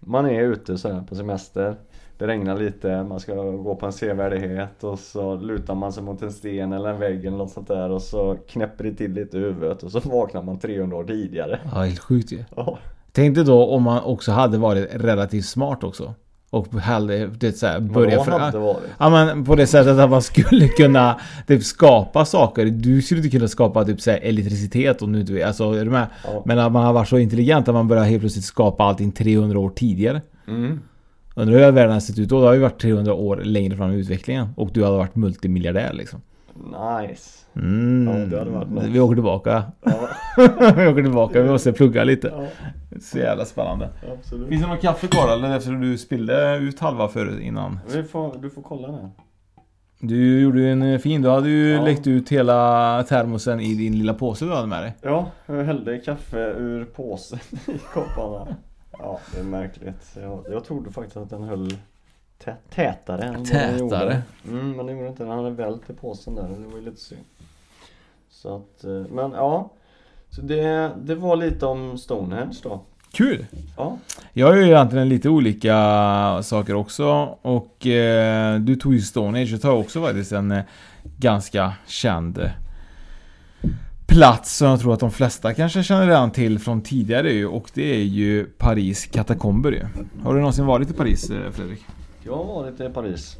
[0.00, 1.76] Man är ute så här på semester.
[2.18, 6.22] Det regnar lite, man ska gå på en sevärdhet och så lutar man sig mot
[6.22, 9.36] en sten eller en vägg eller något sånt där och så knäpper det till lite
[9.36, 11.60] i huvudet och så vaknar man 300 år tidigare.
[11.64, 12.44] Ja, helt sjukt ju.
[12.56, 12.78] Ja.
[13.12, 16.14] Tänk dig då om man också hade varit relativt smart också.
[16.50, 18.84] Och hellre, det så här, börja hade varit?
[18.98, 22.66] Ja men på det sättet att man skulle kunna typ skapa saker.
[22.66, 25.46] Du skulle inte kunna skapa typ så här, elektricitet om du inte vet.
[25.46, 26.06] Alltså är du med?
[26.24, 26.42] Ja.
[26.46, 29.58] Men att man har varit så intelligent att man börjar helt plötsligt skapa allting 300
[29.58, 30.22] år tidigare.
[30.48, 30.80] Mm.
[31.34, 32.40] Undrar hur världen har sett ut då?
[32.40, 34.48] Det har ju varit 300 år längre fram i utvecklingen.
[34.56, 36.20] Och du hade varit multimiljardär liksom.
[36.54, 37.39] Nice.
[37.56, 38.30] Mm.
[38.32, 38.64] Ja.
[38.82, 39.62] Vi åker tillbaka.
[39.82, 40.08] Ja.
[40.76, 41.42] vi åker tillbaka.
[41.42, 42.32] Vi måste plugga lite.
[42.36, 42.46] Ja.
[43.00, 43.88] Så jävla spännande.
[44.18, 44.48] Absolut.
[44.48, 45.56] Finns det någon kaffe kvar eller?
[45.56, 47.78] Eftersom du spillde ut halva förut innan.
[48.10, 49.10] Får, du får kolla nu.
[50.02, 51.22] Du gjorde ju en eh, fin.
[51.22, 51.82] Du hade ju Ja.
[51.84, 54.94] läckt ut hela termosen i din lilla påse du hade med dig.
[55.02, 58.56] Ja, jag hällde kaffe ur påsen i kopparna.
[58.98, 60.16] Ja, det är märkligt.
[60.22, 61.74] Jag, jag trodde faktiskt att den höll
[62.44, 63.96] tä tätare än vad den gjorde.
[63.96, 64.22] Tätare?
[64.48, 65.24] Mm, men det gjorde inte.
[65.24, 66.42] Den hade vält i påsen där.
[66.42, 67.24] Det var ju lite synd.
[68.30, 69.70] Så att, eh, men ja.
[70.30, 72.80] Så det, det var lite om Stonehenge då.
[73.12, 73.46] Kul!
[73.76, 73.98] Ja.
[74.32, 77.06] Jag har ju egentligen lite olika saker också.
[77.42, 79.50] Och eh, du tog ju Stonehenge.
[79.50, 80.62] Jag tar också faktiskt en eh,
[81.18, 82.50] ganska känd eh,
[84.06, 87.46] plats som jag tror att de flesta kanske känner redan till från tidigare ju.
[87.46, 89.86] Och det är ju Paris katakomber ju.
[90.22, 91.84] Har du någonsin varit i Paris Fredrik?
[92.24, 93.38] Jag har varit i Paris.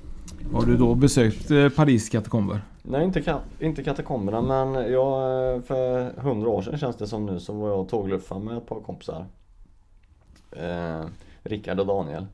[0.52, 2.60] Har du då besökt eh, Paris katakomber?
[2.82, 7.26] Nej, inte, ka- inte katakomberna men jag, eh, för hundra år sedan känns det som
[7.26, 9.26] nu så var jag och tågluffade med ett par kompisar.
[10.52, 11.04] Eh,
[11.42, 12.26] Rickard och Daniel.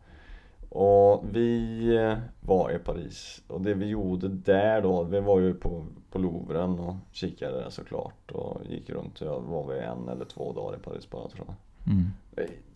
[0.68, 5.54] Och vi eh, var i Paris och det vi gjorde där då, vi var ju
[5.54, 10.24] på, på Louvren och kikade där såklart och gick runt, jag var vi en eller
[10.24, 11.54] två dagar i Paris bara tror jag.
[11.94, 12.06] Mm.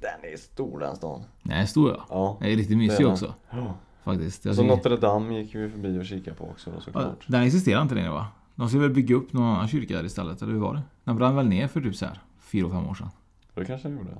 [0.00, 1.22] Den är stor den stan.
[1.42, 2.06] Nej, stor ja.
[2.10, 2.36] Ja.
[2.40, 3.12] Det är riktigt är mysig den.
[3.12, 3.34] också.
[3.50, 3.74] Ja.
[4.04, 4.44] Faktiskt.
[4.44, 7.24] Jag Så tycker- Notre Dame gick vi förbi och kikade på också då såklart.
[7.26, 8.26] Den existerar inte längre va?
[8.54, 10.82] De skulle väl bygga upp någon annan kyrka där istället, eller hur var det?
[11.04, 13.10] Den brann väl ner för typ så här 4-5 år sedan.
[13.54, 14.10] Det kanske jag gjorde.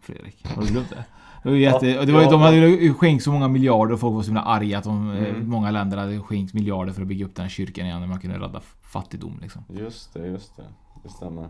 [0.00, 1.04] Fredrik, har du glömt det?
[1.42, 2.30] Det var ju jätte, Ja, det var, ja.
[2.30, 5.10] de hade ju skänkt så många miljarder och folk var så himla arga att de,
[5.10, 5.48] eh, Mm.
[5.48, 8.20] många länder hade skänkt miljarder för att bygga upp den här kyrkan igen när man
[8.20, 9.64] kunde rädda fattigdom liksom.
[9.68, 10.62] Just det, just det.
[11.02, 11.48] Det stämmer.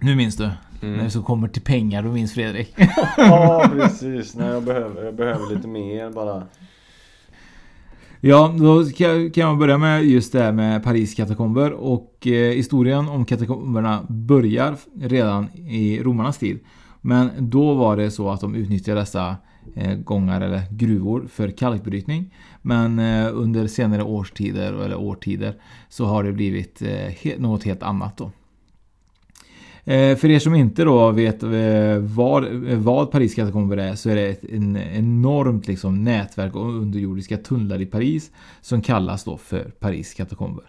[0.00, 0.50] Nu minns du.
[0.82, 0.96] Mm.
[0.96, 2.74] När det så kommer till pengar, då minns Fredrik.
[3.16, 6.42] Ja precis, nej jag behöver, jag behöver lite mer bara
[8.20, 8.84] Ja, då
[9.30, 14.06] kan jag börja med just det här med Paris katakomber och eh, historien om katakomberna
[14.08, 16.58] börjar redan i romarnas tid.
[17.00, 19.36] Men då var det så att de utnyttjade dessa
[19.74, 22.34] eh, gångar eller gruvor för kalkbrytning.
[22.62, 25.54] Men eh, under senare årstider eller årtider
[25.88, 26.82] så har det blivit
[27.38, 28.30] något helt annat då.
[29.88, 34.10] Eh, för er som inte då vet eh, eh, vad, vad Paris katakomber är så
[34.10, 39.36] är det ett en enormt liksom nätverk av underjordiska tunnlar i Paris som kallas då
[39.36, 40.64] för Paris katakomber.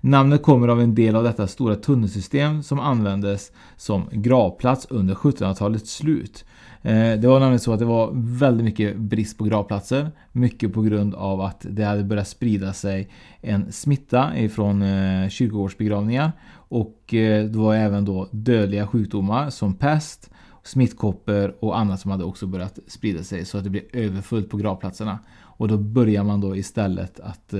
[0.00, 5.90] Namnet kommer av en del av detta stora tunnelsystem som användes som gravplats under 1700-talets
[5.90, 6.44] slut.
[6.82, 10.10] Eh, det var nämligen så att det var väldigt mycket brist på gravplatser.
[10.32, 13.08] Mycket på grund av att det hade börjat sprida sig
[13.40, 16.32] en smitta ifrån eh, kyrkogårdsbegravningar.
[16.68, 20.30] Och eh, det var även då dödliga sjukdomar som pest,
[20.62, 24.56] smittkoppor och annat som hade också börjat sprida sig så att det blev överfullt på
[24.56, 25.18] gravplatserna.
[25.38, 27.54] Och då börjar man då istället att,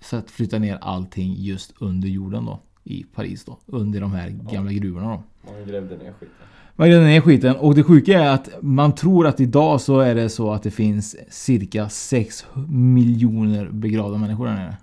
[0.00, 2.60] så att flytta ner allting just under jorden då.
[2.84, 3.58] I Paris då.
[3.66, 5.22] Under de här gamla gruvorna då.
[5.52, 6.34] Man grävde ner skiten.
[6.76, 10.14] Man grävde ner skiten och det sjuka är att man tror att idag så är
[10.14, 14.76] det så att det finns cirka 6 miljoner begravda människor där nere.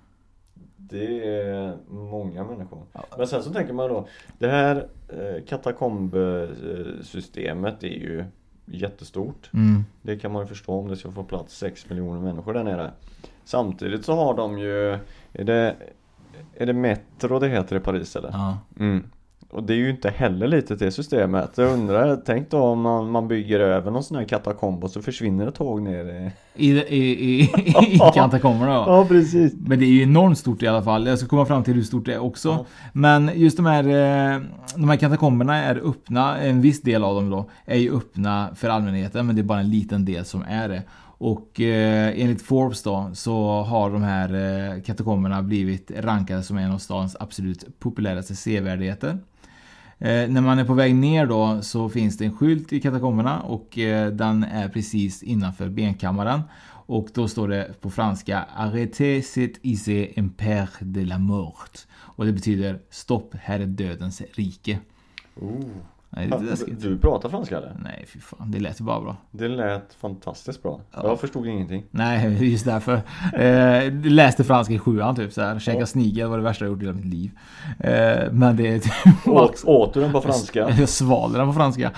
[0.78, 2.84] Det är många människor.
[3.18, 4.08] Men sen så tänker man då,
[4.40, 8.24] det här eh, katakombsystemet är ju
[8.66, 9.50] jättestort.
[9.54, 9.84] Mm.
[10.02, 12.92] Det kan man ju förstå om det ska få plats 6 miljoner människor där nere.
[13.48, 14.92] Samtidigt så har de ju,
[15.34, 15.76] är det,
[16.56, 18.30] är det Metro det heter i Paris eller?
[18.30, 18.58] Ja.
[18.80, 19.04] Mm.
[19.50, 21.52] Och det är ju inte heller litet det systemet.
[21.56, 25.02] Jag undrar, tänk då om man, man bygger över någon sån här katakomb och så
[25.02, 26.32] försvinner ett tåg ner i...
[26.56, 27.42] I, i, i,
[27.94, 28.92] i katakomberna då.
[28.92, 29.54] Ja, precis.
[29.58, 31.08] Men det är ju enormt stort i alla fall.
[31.08, 32.66] Jag ska komma fram till hur stort det är också.
[32.94, 34.42] Men just de här, eh,
[34.76, 36.38] de här katakomberna är öppna.
[36.38, 39.26] En viss del av dem då är ju öppna för allmänheten.
[39.26, 40.84] Men det är bara en liten del som är det.
[41.18, 46.72] Och eh, enligt Forbes då så har de här eh, katakomberna blivit rankade som en
[46.72, 49.20] av stadens absolut populäraste sevärdheter.
[50.00, 53.40] Eh, när man är på väg ner då så finns det en skylt i katakomberna
[53.40, 56.42] och eh, den är precis innanför benkammaren.
[56.88, 61.88] Och då står det på franska Arrêtez cet ici en père de la mort.
[61.90, 64.80] Och det betyder Stopp, här är dödens rike.
[65.36, 65.97] Oh.
[66.10, 66.82] Nej, det är läskigt.
[66.82, 67.76] Du pratar franska eller?
[67.84, 68.52] Nej, fy fan.
[68.52, 69.15] Det lät ju bara bra.
[69.32, 70.80] Det lät fantastiskt bra.
[70.91, 71.84] Jag förstod ingenting.
[71.91, 73.02] Nej, just därför.
[73.34, 75.60] Eh, läste franska i sjuan typ så här.
[75.60, 75.86] Käka Ja.
[75.86, 77.32] snigel var det värsta jag gjort i hela mitt liv.
[77.80, 78.93] Eh, men det är typ
[79.28, 80.70] Åt, åt du den på franska?
[80.80, 81.91] Jag svalde den på franska.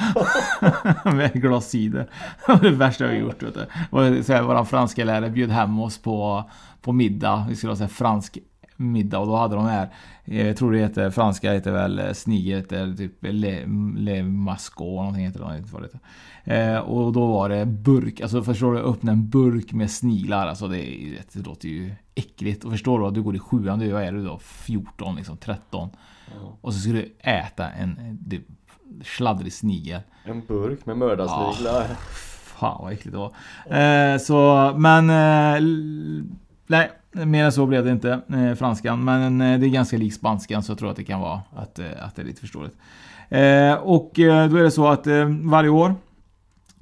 [1.06, 2.08] Med ett glas cider.
[2.48, 3.44] Det var det värsta jag gjort.
[3.44, 3.66] Vet du.
[3.90, 6.44] Och så här, våran franska lärare bjöd hem oss på,
[6.82, 7.46] på middag.
[7.50, 8.38] Vi skulle ha så fransk
[8.80, 9.90] middag och då hade de här
[10.26, 13.66] eh, Jag tror det heter franska heter väl eh, snigel heter typ le,
[13.98, 15.46] le masco någonting heter det.
[15.46, 16.00] jag vet inte vad det heter.
[16.44, 18.80] Eh, och då var det burk, alltså förstår du?
[18.80, 20.48] Öppna en burk med sniglar.
[20.48, 20.78] Alltså det,
[21.34, 22.64] det låter ju äckligt.
[22.64, 24.40] Och förstår du att du går i sjuan, du, vad är du då?
[24.40, 25.90] 14 liksom, 13.
[26.62, 28.42] Och så ska du äta en det,
[29.04, 30.02] sladdrig snigel.
[30.24, 31.86] En burk med mördarsniglar.
[32.60, 33.34] Fan vad äckligt det var.
[33.80, 35.10] Eh, så, men...
[35.10, 35.62] Eh,
[36.68, 38.22] nej, mer än så blev det inte.
[38.34, 39.04] Eh, franskan.
[39.04, 41.80] Men eh, det är ganska lik spanskan så jag tror att det kan vara att,
[41.80, 42.76] eh, att det är lite förståeligt.
[43.30, 45.96] Eh, och eh, då är det så att eh, varje år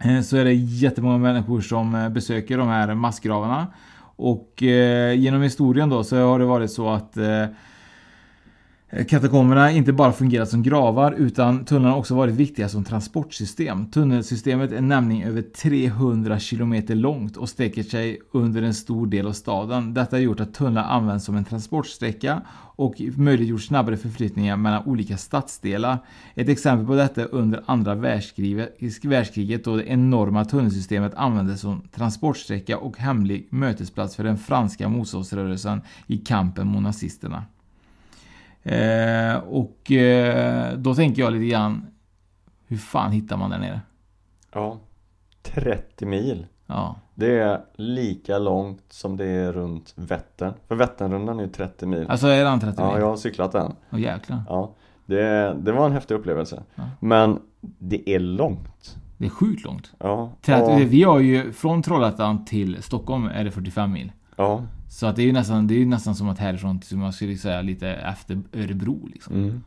[0.03, 3.67] eh, så är det jättemånga människor som eh, besöker de här massgravarna.
[4.15, 7.45] Och eh, genom historien då så har det varit så att eh,
[8.89, 13.91] Eh, katakomberna inte bara fungerat som gravar utan tunnlarna har också varit viktiga som transportsystem.
[13.91, 19.31] Tunnelsystemet är nämligen över 300 km långt och sträcker sig under en stor del av
[19.31, 19.93] staden.
[19.93, 22.41] Detta har gjort att tunnlar används som en transportsträcka
[22.75, 25.97] och möjliggjort snabbare förflyttningar mellan olika stadsdelar.
[26.35, 31.81] Ett exempel på detta är under andra världskriget, världskriget då det enorma tunnelsystemet användes som
[31.95, 37.43] transportsträcka och hemlig mötesplats för den franska motståndsrörelsen i kampen mot nazisterna.
[38.67, 41.87] Eh, och eh, då tänker jag lite grann
[42.67, 43.81] Hur fan hittar man där nere?
[44.53, 44.77] Ja.
[45.43, 46.45] 30 mil.
[46.67, 46.95] Ja.
[47.15, 50.53] Det är lika långt som det är runt Vättern.
[50.67, 52.05] För Vätternrundan är ju 30 mil.
[52.09, 52.99] Alltså är den 30 Ja, mil?
[53.01, 53.75] jag har cyklat den.
[53.91, 54.41] Åh jäklar.
[54.49, 54.71] Ja.
[55.05, 56.63] Det, det var en häftig upplevelse.
[56.75, 56.83] Ja.
[56.99, 58.95] Men det är långt.
[59.17, 59.91] Det är sjukt långt.
[59.99, 60.31] Ja.
[60.41, 64.11] Tät- och- Vi har ju från Trollhättan till Stockholm är det 45 mil.
[64.35, 64.61] Ja.
[64.89, 67.37] Så att det är ju nästan, det är nästan som att härifrån till, man skulle
[67.37, 69.35] säga lite efter Örebro liksom.
[69.35, 69.63] Mm.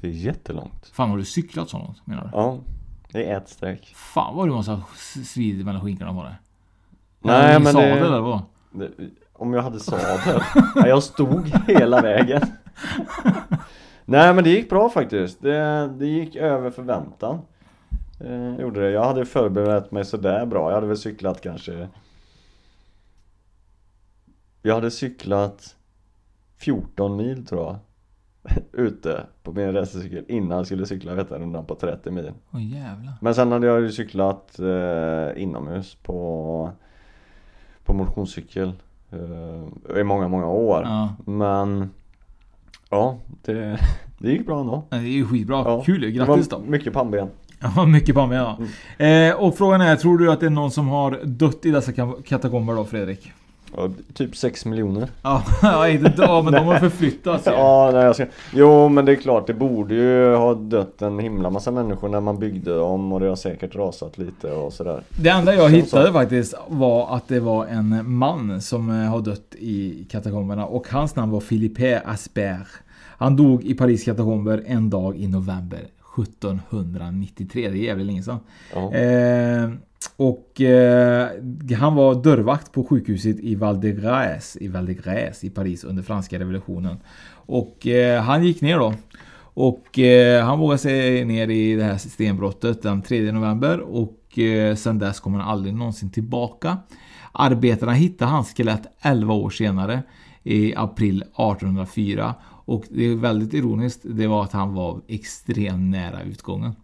[0.00, 0.90] Det är jättelångt.
[0.92, 2.30] Fan har du cyklat så långt menar du?
[2.32, 2.58] Ja.
[3.12, 3.92] Det är ett streck.
[3.96, 4.82] Fan vad du måste ha
[5.24, 6.36] svidit mellan skinkorna på det.
[7.20, 8.42] Nej men sadel det, eller vad?
[8.70, 8.90] det...
[9.32, 10.40] Om jag hade sadel?
[10.76, 12.42] Nej, jag stod hela vägen.
[14.04, 15.42] Nej men det gick bra faktiskt.
[15.42, 17.40] Det, det gick över förväntan.
[18.20, 18.90] Eh, gjorde det.
[18.90, 20.68] Jag hade förberett mig sådär bra.
[20.68, 21.88] Jag hade väl cyklat kanske
[24.66, 25.76] Jag hade cyklat
[26.56, 27.76] 14 mil tror jag
[28.72, 33.12] Ute på min racercykel innan jag skulle cykla Vätternrundan på 30 mil Åh jävlar.
[33.20, 36.70] Men sen hade jag ju cyklat eh, inomhus på
[37.84, 38.72] På motionscykel
[39.10, 41.14] eh, I många, många år Ja.
[41.26, 41.90] Men
[42.90, 43.78] Ja, det,
[44.18, 45.56] det gick bra ändå Det är ju skitbra.
[45.56, 46.58] Ja, Kul Grattis då.
[46.58, 47.28] Mycket pannben
[47.76, 48.58] Ja, mycket mig ja.
[49.06, 51.92] Eh, och frågan är, tror du att det är någon som har dött i dessa
[51.92, 53.32] ka- katakomber då Fredrik?
[53.76, 56.08] Ja, Typ 6 miljoner Ja, inte
[56.42, 57.50] men de har förflyttats ju.
[57.50, 58.26] Ja, nej, jag ska...
[58.54, 62.20] Jo men det är klart det borde ju ha dött en himla massa människor när
[62.20, 66.06] man byggde dem och det har säkert rasat lite och sådär Det enda jag hittade
[66.06, 66.12] så.
[66.12, 71.16] faktiskt var att det var en man som eh, har dött i katakomberna och hans
[71.16, 72.66] namn var Philippe Asper.
[73.18, 75.80] Han dog i Paris katakomber en dag i november
[76.22, 77.68] 1793.
[77.68, 78.38] Det är jävligt länge sedan.
[78.74, 78.92] Ja.
[78.94, 79.70] Eh,
[80.16, 81.30] och eh,
[81.78, 85.84] han var dörrvakt på sjukhuset i Val de Grâce i Val de Grâce i Paris
[85.84, 86.96] under franska revolutionen.
[87.46, 88.94] Och eh, han gick ner då.
[89.54, 94.74] Och eh, han vågade sig ner i det här stenbrottet den 3 november och eh,
[94.74, 96.78] sen dess kom han aldrig någonsin tillbaka.
[97.32, 100.02] Arbetarna hittade hans skelett 11 år senare
[100.42, 102.34] i april 1804
[102.66, 104.00] och det är väldigt ironiskt.
[104.04, 106.74] Det var att han var extremt nära utgången.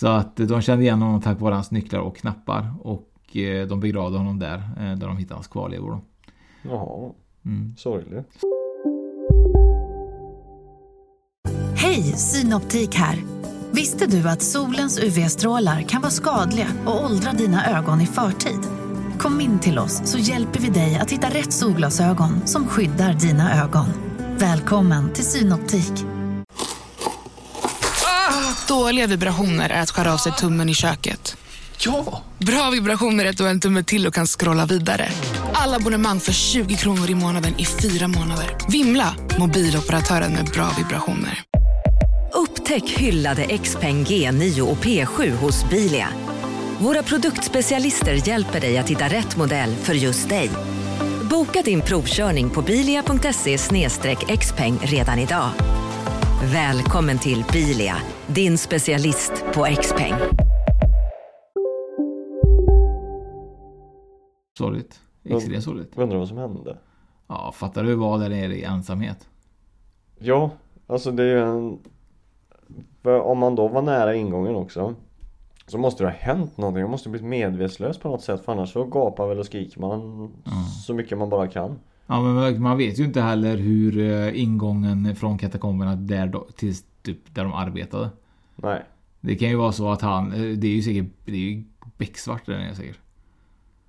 [0.00, 3.80] Så att de kände igen honom tack vare hans nycklar och knappar och eh, de
[3.80, 5.90] begravde honom där eh, där de hittade hans kvarlevor.
[5.90, 6.00] Då.
[6.62, 7.12] Jaha,
[7.46, 7.74] Mm.
[7.76, 8.38] sorgligt
[11.76, 13.18] Hej, Synoptik här.
[13.72, 18.60] Visste du att solens UV-strålar kan vara skadliga och åldra dina ögon i förtid?
[19.18, 23.62] Kom in till oss så hjälper vi dig att hitta rätt solglasögon som skyddar dina
[23.64, 23.86] ögon.
[24.38, 26.13] Välkommen till Synoptik.
[28.68, 31.36] Dåliga vibrationer är att skära av sig tummen i köket.
[31.78, 32.22] Ja!
[32.38, 35.08] Bra vibrationer är att du har en tumme till och kan scrolla vidare.
[35.52, 38.56] Alla abonnemang för 20 kronor i månaden i fyra månader.
[38.68, 39.14] Vimla!
[39.38, 41.42] Mobiloperatören med bra vibrationer.
[42.32, 46.08] Upptäck hyllade XPeng G9 och P7 hos Bilia.
[46.78, 50.50] Våra produktspecialister hjälper dig att hitta rätt modell för just dig.
[51.30, 53.58] Boka din provkörning på bilia.se
[54.38, 55.50] xpeng redan idag.
[56.52, 60.14] Välkommen till Bilia, din specialist på X-peng.
[64.58, 65.00] Sorgligt.
[65.24, 65.98] Extremt sorgligt.
[65.98, 66.78] Undrar vad som hände?
[67.26, 69.28] Ja, fattar du vad där nere i ensamhet?
[70.18, 70.50] Ja,
[70.86, 71.78] alltså det är ju en...
[73.02, 74.94] För om man då var nära ingången också
[75.66, 78.52] Så måste det ha hänt någonting, man måste ha blivit medvetslös på något sätt för
[78.52, 80.30] annars så gapar väl och skriker man
[80.86, 85.16] så mycket man bara kan Ja men man vet ju inte heller hur eh, ingången
[85.16, 88.10] från katakomberna där till typ där de arbetade.
[88.56, 88.82] Nej.
[89.20, 91.64] Det kan ju vara så att han, eh, det är ju säkert, det är ju
[91.98, 92.98] becksvart där nere säkert.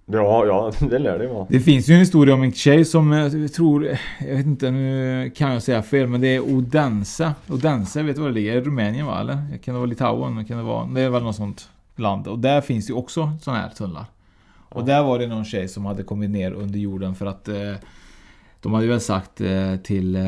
[0.06, 3.14] Ja, ja, det lär det vara Det finns ju en historia om en tjej som
[3.14, 3.86] eh, jag tror,
[4.20, 7.34] jag vet inte, nu kan jag säga fel, men det är Odense.
[7.50, 8.62] Odense, vet du var det ligger?
[8.62, 9.20] Rumänien va?
[9.20, 9.58] Eller?
[9.64, 10.46] Kan det vara Litauen?
[10.46, 10.86] Kan det vara?
[10.86, 12.28] Det är väl något sånt land.
[12.28, 14.06] Och där finns ju också sådana här tunnlar.
[14.70, 17.76] Och där var det någon tjej som hade kommit ner under jorden för att eh,
[18.70, 20.22] de hade väl sagt eh, till eh,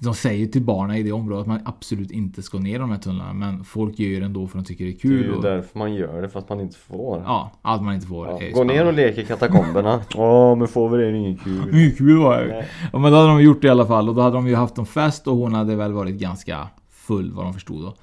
[0.00, 2.90] de säger till barnen i det området att man absolut inte ska ner i de
[2.90, 5.00] här tunnlarna men folk gör det ändå för att de tycker det är Det är
[5.18, 5.24] kul.
[5.26, 8.28] ju och, därför man gör det, fast man inte får Ja, allt man inte får.
[8.28, 11.42] Ja, Gå ner och lek i katakomberna Ja men får vi det är det inget
[11.42, 12.66] kul Mycket kul var det.
[12.92, 14.54] Ja, men då hade de gjort det i alla fall och då hade de ju
[14.54, 17.94] haft en fest och hon hade väl varit ganska full vad de förstod då.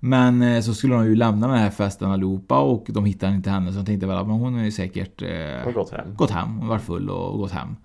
[0.00, 3.50] Men eh, så skulle de ju lämna den här festen allihopa och de hittade inte
[3.50, 6.14] henne så de tänkte väl att men hon är ju säkert eh, gått hem.
[6.14, 6.56] gått hem.
[6.58, 7.76] Hon var full och gått hem.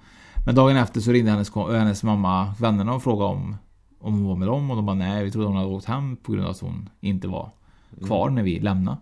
[0.46, 3.56] Men dagen efter så ringde hennes, hennes mamma vännerna och frågade om,
[4.00, 6.16] om hon var med dem och de bara nej vi trodde hon hade åkt hem
[6.18, 7.50] på grund av att hon inte var
[8.06, 8.98] kvar när vi lämnade.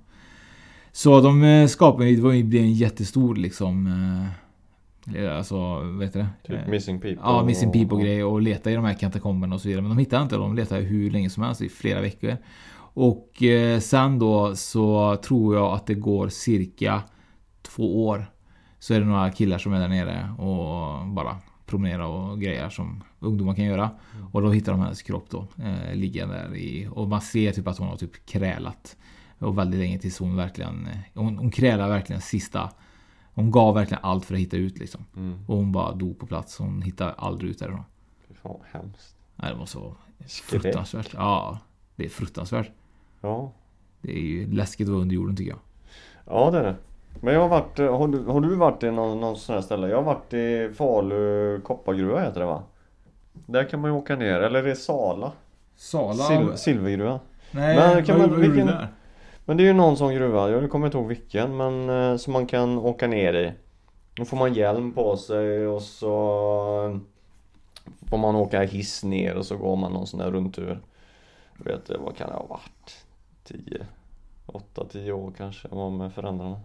[0.91, 4.31] Så de eh, skapade, det blev en jättestor liksom eh,
[5.37, 6.29] Alltså, vet du det?
[6.47, 9.55] Typ Missing People Ja, Missing och- People och grejer och leta i de här katakomberna
[9.55, 9.81] och så vidare.
[9.81, 12.37] Men de hittade inte, de letade hur länge som helst i flera veckor.
[12.93, 17.01] Och eh, sen då så tror jag att det går cirka
[17.61, 18.25] två år.
[18.79, 23.03] Så är det några killar som är där nere och bara promenerar och grejer som
[23.19, 23.89] ungdomar kan göra.
[24.31, 25.47] Och då hittar de hennes kropp då.
[25.63, 28.97] Eh, liggande där i, och man ser typ att hon har typ krälat.
[29.39, 32.69] Och väldigt länge tills hon verkligen, eh, hon, hon krälar verkligen sista
[33.37, 35.05] hon gav verkligen allt för att hitta ut liksom.
[35.15, 35.39] Mm.
[35.47, 36.57] Och hon bara dog på plats.
[36.57, 37.83] Hon hittade aldrig ut därifrån.
[38.27, 40.61] Fy fan vad hemskt Nej, det var så Skräck.
[40.61, 41.13] fruktansvärt.
[41.13, 41.59] Ja,
[41.95, 42.71] det är fruktansvärt.
[43.21, 43.53] Ja
[44.01, 45.59] Det är ju läskigt att vara under jorden tycker jag.
[46.25, 46.75] Ja det är det
[47.21, 49.61] Men jag har varit, eh, har du, har du varit i någon, någon sån här
[49.61, 49.87] ställe?
[49.87, 52.63] Jag har varit i Falu koppargruva heter det va?
[53.33, 55.31] Där kan man ju åka ner, eller är det Sala?
[55.75, 56.23] Sala?
[56.27, 57.19] Sil, silvergruva
[57.51, 58.87] Nej, men, kan vad man, gjorde du vilken, där?
[59.45, 62.33] Men det är ju någon sån gruva, jag kommer inte ihåg vilken men eh, som
[62.33, 63.53] man kan åka ner i
[64.15, 66.99] Då får man hjälm på sig och så
[68.09, 70.79] Får man åka hiss ner och så går man någon sån där rundtur
[71.57, 73.05] Jag vet inte, vad kan det ha varit?
[73.43, 73.85] 10
[74.47, 76.59] 8-10 år kanske var med föräldrarna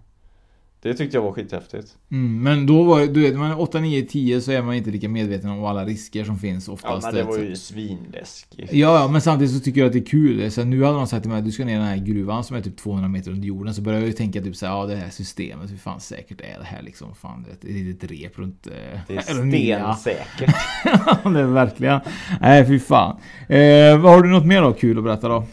[0.82, 4.02] Det tyckte jag var skithäftigt Mm, men då var du vet, man är 8, 9,
[4.02, 7.02] 10 så är man inte lika medveten om alla risker som finns Ja oftast.
[7.06, 10.04] men det var ju svinläskigt Ja, ja, men samtidigt så tycker jag att det är
[10.04, 10.50] kul.
[10.50, 12.44] Så nu hade de sagt till mig att du ska ner i den här gruvan
[12.44, 13.74] som är typ 200 meter under jorden.
[13.74, 16.40] Så börjar jag ju tänka typ så här, ja det här systemet, hur fan säkert
[16.40, 17.14] är det här liksom?
[17.14, 18.66] Fan, det är ett litet rep runt...
[18.66, 19.20] eh, Det är
[20.00, 20.54] stensäkert
[21.24, 22.00] Ja, det är verkligen.
[22.40, 23.16] Nej, fy fan.
[23.48, 25.44] Eh, har du något mer då kul att berätta då?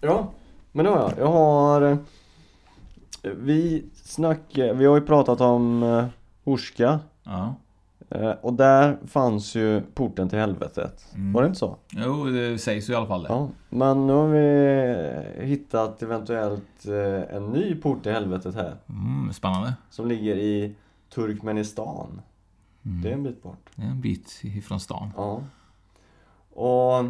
[0.00, 0.32] Ja,
[0.72, 1.12] men det har jag.
[1.18, 1.96] Jag har eh,
[3.36, 6.04] Vi snackar, vi har ju pratat om eh,
[6.44, 7.54] Horska Ja.
[8.10, 11.32] eh, Och där fanns ju porten till helvetet Mm.
[11.32, 11.76] Var det inte så?
[11.90, 13.28] Jo, det sägs ju i alla fall det.
[13.28, 19.32] Ja, men nu har vi hittat eventuellt eh, en ny port till helvetet här Mm,
[19.32, 19.74] spännande.
[19.90, 20.74] Som ligger i
[21.14, 22.20] Turkmenistan
[22.86, 23.02] Mm.
[23.02, 25.10] Det är en bit bort Det är en bit ifrån stan.
[25.16, 25.40] Ja
[26.62, 27.04] Och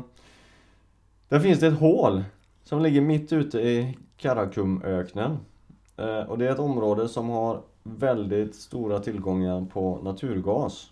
[1.29, 2.25] Där finns det ett hål
[2.65, 5.37] Som ligger mitt ute i Karakumöknen eh,
[5.97, 10.91] Eh, och det är ett område som har väldigt stora tillgångar på naturgas.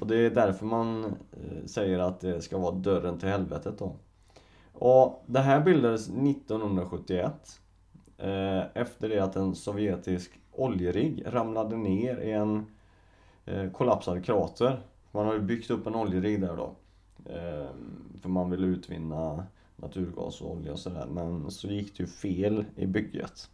[0.00, 3.96] Och det är därför man eh, säger att det ska vara dörren till helvetet då.
[4.72, 7.60] Och det här bildades 1971
[8.18, 12.66] eh, Efter det att en sovjetisk oljerigg ramlade ner i en
[13.72, 14.80] kollapsad krater.
[15.12, 16.74] Man har ju byggt upp en oljerigg där då
[18.20, 19.46] För man vill utvinna
[19.76, 21.06] naturgas och olja och sådär.
[21.10, 23.50] Men så gick det ju fel i bygget.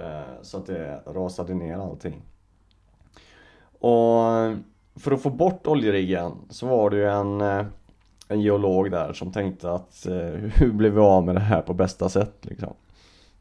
[0.00, 2.22] Eh, så att det rasade ner allting.
[3.78, 4.22] Och
[4.96, 7.66] för att få bort oljeriggen så var det ju en eh,
[8.28, 10.14] en geolog där som tänkte att eh,
[10.54, 12.74] hur blir vi av med det här på bästa sätt liksom?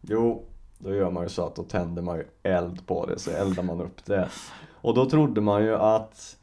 [0.01, 0.43] Jo,
[0.77, 3.63] då gör man ju så att då tänder man ju eld på det så eldar
[3.63, 4.29] man upp det.
[4.71, 6.37] Och då trodde man ju att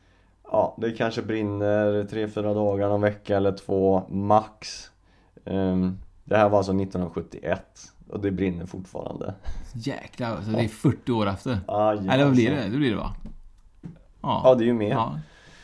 [0.52, 4.90] Ja, det kanske brinner 3-4 dagar, någon vecka eller två max.
[5.44, 7.62] Ehm, det här var alltså 1971
[8.12, 9.34] och det brinner fortfarande
[9.74, 11.58] Jäklar, så det är 40 år efter.
[11.68, 12.64] Aj, Eller vad blir alltså.
[12.66, 12.72] det?
[12.72, 13.14] Det blir det va?
[14.22, 15.18] Ja, det är ju mer Ja.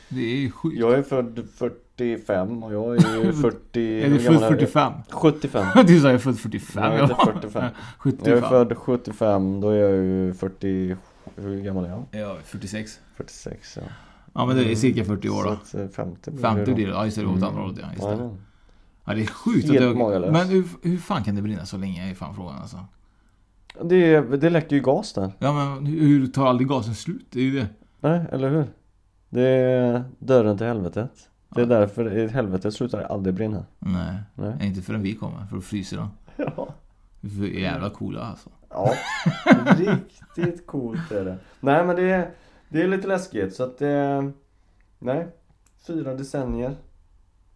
[0.09, 0.79] Det är ju sjukt.
[0.79, 4.03] Jag är född 45 och jag är ju 40...
[4.03, 4.93] Är du född 45?
[5.11, 5.67] 75.
[5.87, 6.85] Du sa jag är född 45.
[6.85, 7.71] Jag är inte 45.
[7.99, 8.25] 75.
[8.33, 10.97] Jag är född 75, då är jag ju 40...
[11.37, 12.05] Hur gammal är jag?
[12.11, 13.01] Ja, 46.
[13.17, 13.83] 46 ja.
[14.33, 15.57] Ja men det är cirka 40 år då.
[15.65, 16.75] Så att, eh, 50 blir 50 det då.
[16.75, 17.89] blir det, ja just det, det var åt andra hållet ja.
[17.93, 18.37] Just det.
[19.07, 20.33] Ja det är sjukt Helt att det, magalöst.
[20.33, 22.79] Men hur, hur fan kan det brinna så länge är fan frågan alltså.
[23.83, 25.33] Det, det läcker ju gas där.
[25.39, 27.27] Ja men hur, tar aldrig gasen slut?
[27.31, 27.69] Det är ju det.
[28.01, 28.67] Nej, eller hur?
[29.29, 31.29] Det är dörren till helvetet.
[31.49, 33.65] Det är därför i helvetet slutar det aldrig brinna.
[33.79, 34.67] Nej, Nej.
[34.67, 36.09] inte förrän vi kommer för att frysa då.
[36.57, 36.69] Ja.
[37.21, 38.51] Vi är jävla coola alltså.
[38.71, 38.95] Ja,
[39.77, 41.39] riktigt coolt är det.
[41.61, 42.31] Nej men det är,
[42.69, 44.33] det är lite läskigt så att det...
[44.99, 45.27] Nej.
[45.87, 46.77] Fyra decennier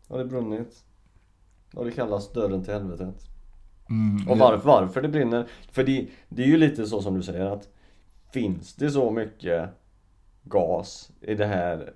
[0.09, 0.85] har det brunnit.
[1.75, 3.27] Och det kallas dörren till helvetet.
[3.91, 5.47] Mm, Och varför, varför det brinner?
[5.73, 7.69] För det, det är ju lite så som du säger att
[8.33, 9.69] Finns det så mycket
[10.43, 11.93] gas i det här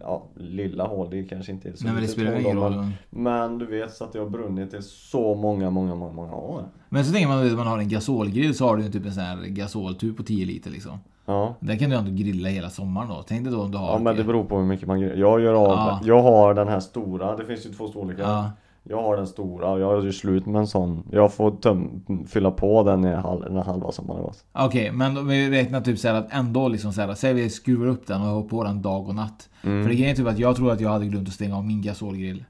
[0.00, 2.76] ja, lilla hålet, det kanske inte är så Nej, men det spelar ingen roll.
[2.76, 6.34] Men, men du vet så att det har brunnit i så många, många, många, många
[6.34, 6.64] år.
[6.88, 9.12] Men så tänker man att man har en gasolgrill så har du ju typ en
[9.12, 10.98] sån här gasoltub på 10 liter liksom.
[11.26, 11.54] Ja.
[11.60, 13.22] Den kan du ändå grilla hela sommaren då.
[13.22, 13.92] Tänk dig då om du har...
[13.92, 15.16] Ja men det beror på hur mycket man grillar.
[15.16, 16.00] Jag gör av Ja.
[16.04, 18.22] Jag har den här stora, det finns ju två storlekar.
[18.22, 18.50] Ja.
[18.86, 21.08] Jag har den stora och jag har ju slut med en sån.
[21.12, 24.44] Jag får töm, fylla på den i halv, den halva sommaren har gått.
[24.52, 27.86] Okej, men om vi räknar typ så att ändå liksom så här, säg vi skruvar
[27.86, 29.48] upp den och har på den dag och natt.
[29.62, 29.82] Mm.
[29.82, 31.64] För det grejen är typ att jag tror att jag hade glömt att stänga av
[31.64, 32.44] min gasolgrill.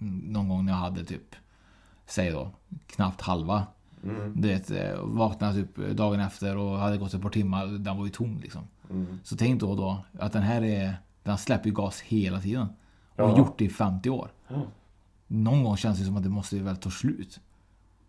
[0.00, 1.34] mm, Någon gång när jag hade typ,
[2.06, 2.50] säg då,
[2.86, 3.62] knappt halva.
[4.04, 4.40] Mm.
[4.40, 8.04] Du vet, eh, vaknade typ dagen efter och hade gått ett par timmar, den var
[8.04, 8.62] ju tom liksom.
[8.90, 9.06] Mm.
[9.24, 12.66] Så tänk då då att den här är, den släpper ju gas hela tiden.
[13.16, 13.38] Och Ja.
[13.38, 14.28] gjort det i 50 år.
[14.48, 14.56] Ja.
[15.28, 17.40] Någon gång känns det som att det måste väl ta slut.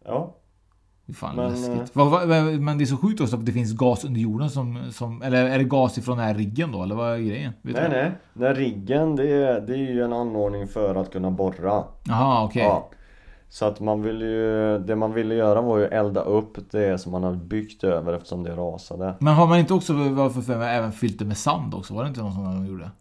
[0.05, 0.36] Ja.
[1.05, 1.80] Det är fan Men, läskigt.
[1.80, 4.22] eh, Vad- vad- vad- men det är så sjukt också att det finns gas under
[4.22, 5.22] jorden som, som...
[5.22, 6.84] Eller är det gas ifrån den här riggen då?
[6.84, 7.53] Eller vad är grejen?
[7.61, 7.95] Vet Nej du?
[7.95, 11.84] nej, den riggen det är, det är ju en anordning för att kunna borra.
[12.03, 12.61] Jaha, okej.
[12.63, 12.89] Ja.
[13.49, 17.11] Så att man vill ju, det man ville göra var ju elda upp det som
[17.11, 19.13] man hade byggt över eftersom det rasade.
[19.20, 21.93] Men har man inte också, varför för mig, även fyllt det med sand också?
[21.93, 22.91] Var det inte någon som de gjorde?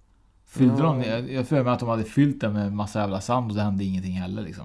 [0.58, 0.82] Fyllde Ja.
[0.82, 3.56] de Jag jag för mig att de hade fyllt det med massa jävla sand och
[3.56, 4.64] det hände ingenting heller liksom.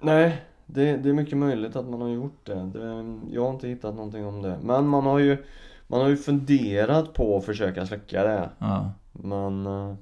[0.00, 2.54] Nej, det, det är mycket möjligt att man har gjort det.
[2.54, 3.18] det.
[3.30, 4.58] Jag har inte hittat någonting om det.
[4.62, 5.44] Men man har ju,
[5.86, 8.50] man har ju funderat på att försöka släcka det.
[8.58, 8.92] Ja.
[9.12, 9.94] Men eh,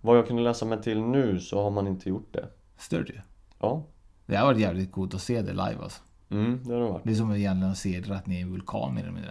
[0.00, 2.44] vad jag kunde läsa mig till nu så har man inte gjort det.
[2.78, 3.20] Stört ju.
[3.60, 3.82] Ja.
[4.26, 6.02] Det har varit jävligt coolt att se det live alltså.
[6.30, 7.04] Mm, det har det varit.
[7.04, 9.30] Det är som egentligen att se det rätt ner i en vulkan mer eller mindre.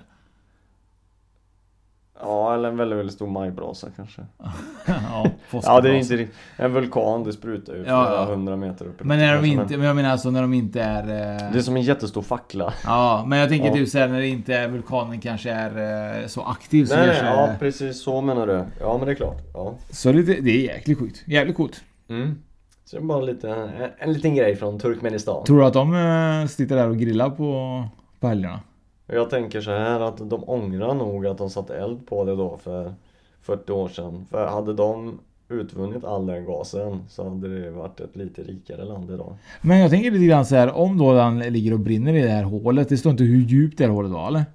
[2.21, 4.21] Ja, eller en väldigt, väldigt stor majbrasa kanske.
[4.87, 5.27] ja,
[5.63, 6.27] ja, det är inte.
[6.57, 8.25] En vulkan, det sprutar ju Ja, ja.
[8.25, 9.03] hundra meter upp.
[9.03, 11.01] Men när de inte, men jag menar alltså när de inte är...
[11.03, 12.73] eh, Det är som en jättestor fackla.
[12.85, 13.73] Ja, men jag tänker Ja.
[13.73, 17.25] typ såhär när det inte är vulkanen kanske är eh, så aktiv så Nej, kanske...
[17.25, 18.63] ja precis så menar du.
[18.79, 19.41] Ja men det är klart.
[19.53, 19.73] Ja.
[19.89, 21.23] Så det, det är jäkligt sjukt.
[21.27, 21.83] Jävligt coolt.
[22.09, 22.41] Mm.
[22.85, 25.43] Så det är bara lite, en, en liten grej från Turkmenistan.
[25.45, 27.83] Tror du att de eh, sitter där och grillar på,
[28.19, 28.59] på helgerna?
[29.07, 32.57] Jag tänker så här att de ångrar nog att de satte eld på det då
[32.57, 32.93] för
[33.41, 34.25] 40 år sedan.
[34.29, 39.11] För hade de utvunnit all den gasen så hade det varit ett lite rikare land
[39.11, 39.35] idag.
[39.61, 42.29] Men jag tänker lite grann så här om då den ligger och brinner i det
[42.29, 42.89] här hålet.
[42.89, 44.45] Det står inte hur djupt det här hålet var eller?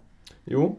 [0.45, 0.79] Jo,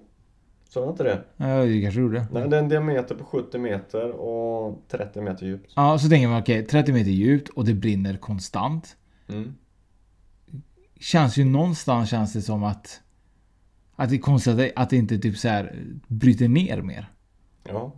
[0.69, 1.21] sa jag inte det?
[1.37, 2.25] Ja, det kanske gjorde.
[2.31, 5.73] Nej, det är en diameter på 70 meter och 30 meter djupt.
[5.75, 8.97] Ja, så tänker man okej, 30 meter djupt och det brinner konstant.
[9.29, 9.55] Mm.
[10.99, 13.01] Känns ju någonstans känns det som att
[14.01, 15.75] att det är konstigt att det, inte typ så här
[16.07, 17.11] bryter ner mer.
[17.69, 17.91] Ja,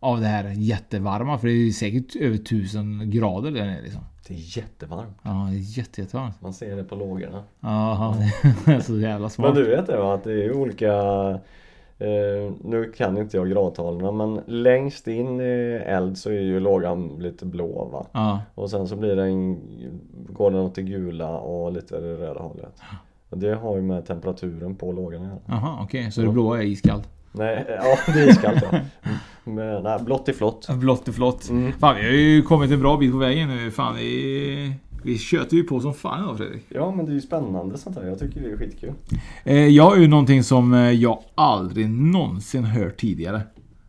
[0.00, 1.38] Av det här jättevarma.
[1.38, 4.00] För det är säkert över 1000 grader där nere liksom.
[4.28, 5.18] det är jättevarmt.
[5.22, 6.42] Ja, det är jätte, jättevarmt.
[6.42, 7.44] Man ser det på lågorna.
[7.60, 8.16] Ja,
[8.66, 9.54] det är så jävla smart.
[9.54, 10.14] Men du vet det va?
[10.14, 10.92] Att det är olika
[11.98, 17.08] eh, Nu kan inte jag gradtalen men längst in i eld så är ju lågan
[17.18, 18.06] lite blå va?
[18.12, 18.40] Ja.
[18.54, 19.60] Och sen så blir den
[20.28, 22.80] Går den åt det gula och lite det röda hållet.
[23.02, 25.38] Och det har ju med temperaturen på lågan att göra.
[25.46, 26.10] Jaha, okej.
[26.10, 27.08] Så det blåa är iskallt?
[27.32, 28.78] Nej, ja det är iskallt ja.
[29.44, 30.68] Men, nej, blått är flott.
[30.68, 31.48] Blått är flott.
[31.48, 31.72] Mm.
[31.72, 33.70] Fan, vi har ju kommit en bra bit på vägen nu.
[33.70, 36.64] Fan, vi, vi tjötar ju på som fan idag Fredrik.
[36.68, 38.06] Ja men det är ju spännande sånt här.
[38.06, 38.92] Jag tycker det är skitkul.
[39.44, 43.40] Eh, jag har ju någonting som eh, jag aldrig någonsin hört tidigare.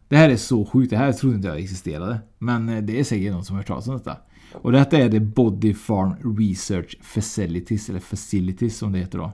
[0.07, 0.89] Det här är så sjukt.
[0.89, 2.19] Det här trodde inte jag existerade.
[2.37, 4.17] Men eh, det är säkert någon som hört talas om detta.
[4.53, 9.31] Och detta är det Body Farm Research Facilities, eller Facilities som det heter då.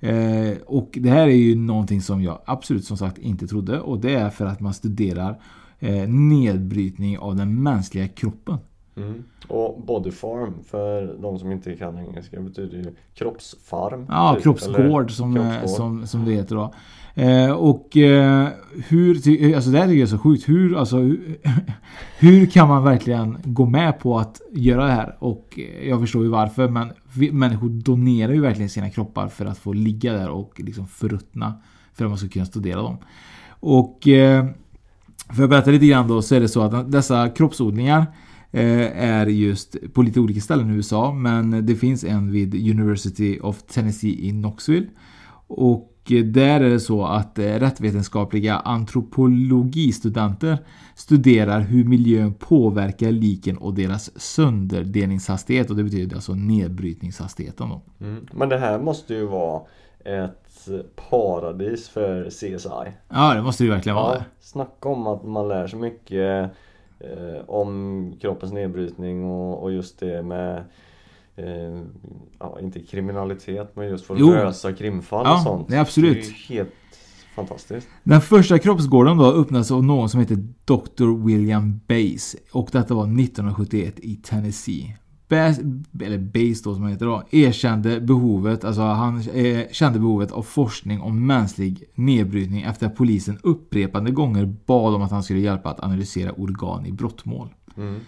[0.00, 3.80] Eh, och det här är ju någonting som jag absolut som sagt inte trodde.
[3.80, 5.40] Och det är för att man studerar
[5.78, 8.58] eh, nedbrytning av den mänskliga kroppen.
[8.96, 9.24] Mm.
[9.48, 14.06] Och body farm för de som inte kan engelska betyder ju kroppsfarm.
[14.08, 15.76] Ja, typ, kroppsgård som, eh, kroppsgård.
[15.76, 16.74] som, som det heter då.
[17.18, 18.48] Eh, och eh,
[18.88, 20.48] hur, eh, alltså det här tycker jag är så sjukt.
[20.48, 21.38] Hur, alltså, hur,
[22.18, 25.16] hur kan man verkligen gå med på att göra det här?
[25.18, 26.68] Och eh, jag förstår ju varför.
[26.68, 30.86] Men vi, människor donerar ju verkligen sina kroppar för att få ligga där och liksom
[30.86, 31.54] förruttna.
[31.94, 32.96] För att man ska kunna studera dem.
[33.48, 34.46] Och eh,
[35.36, 38.06] för att berätta lite grann då så är det så att dessa kroppsodlingar
[38.50, 41.12] eh, är just på lite olika ställen i USA.
[41.12, 44.86] Men det finns en vid University of Tennessee i Knoxville.
[45.46, 50.58] Och där är det så att eh, rättvetenskapliga antropologistudenter
[50.94, 55.70] studerar hur miljön påverkar liken och deras sönderdelningshastighet.
[55.70, 57.80] Och det betyder alltså nedbrytningshastigheten då.
[58.00, 58.26] Mm.
[58.32, 59.62] Men det här måste ju vara
[60.04, 60.68] ett
[61.10, 62.92] paradis för CSI.
[63.08, 64.14] Ja, det måste det ju verkligen vara.
[64.14, 66.50] Ja, snacka om att man lär sig mycket
[66.98, 70.64] eh, om kroppens nedbrytning och, och just det med
[71.36, 71.80] eh,
[72.38, 74.30] ja, inte kriminalitet men just för att Jo.
[74.30, 75.72] lösa krimfall Ja, och sånt.
[75.72, 76.12] är absolut.
[76.14, 76.74] Det är ju helt
[77.36, 77.88] fantastiskt.
[78.04, 81.24] Den första kroppsgården då öppnades av någon som heter Dr.
[81.26, 82.36] William Bass.
[82.52, 84.96] Och detta var 1971 i Tennessee.
[85.28, 85.58] Bass,
[86.02, 90.42] eller Bass då som han heter då, erkände behovet, alltså han eh, kände behovet av
[90.42, 95.70] forskning om mänsklig nedbrytning efter att polisen upprepade gånger bad om att han skulle hjälpa
[95.70, 97.48] att analysera organ i brottmål.
[97.76, 98.00] Mm.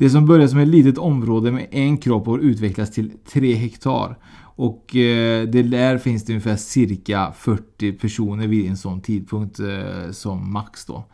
[0.00, 4.16] Det som började som ett litet område med en kropp har utvecklats till 3 hektar.
[4.42, 10.10] Och eh, det där finns det ungefär cirka 40 personer vid en sån tidpunkt eh,
[10.10, 11.04] som max då.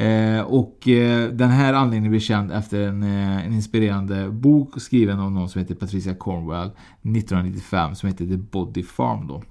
[0.00, 5.20] Eh, och eh, den här anledningen blev känd efter en, eh, en inspirerande bok skriven
[5.20, 6.70] av någon som heter Patricia Cornwell
[7.02, 9.42] 1995 som heter The Body Farm då.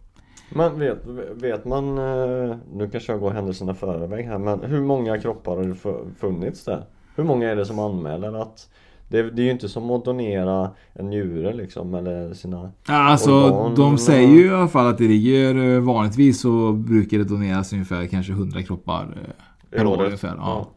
[0.49, 4.81] Men vet, vet man, eh, nu kanske jag går händelserna i förväg här men hur
[4.81, 5.75] många kroppar har det
[6.19, 6.85] funnits där?
[7.15, 8.69] Hur många är det som anmäler att
[9.07, 13.75] det, det är ju inte som att donera en njure liksom eller sina Alltså organ.
[13.75, 17.73] de säger ju i alla fall att det ligger eh, vanligtvis så brukar det doneras
[17.73, 20.35] ungefär kanske 100 kroppar eh, per år ungefär.
[20.37, 20.69] Ja.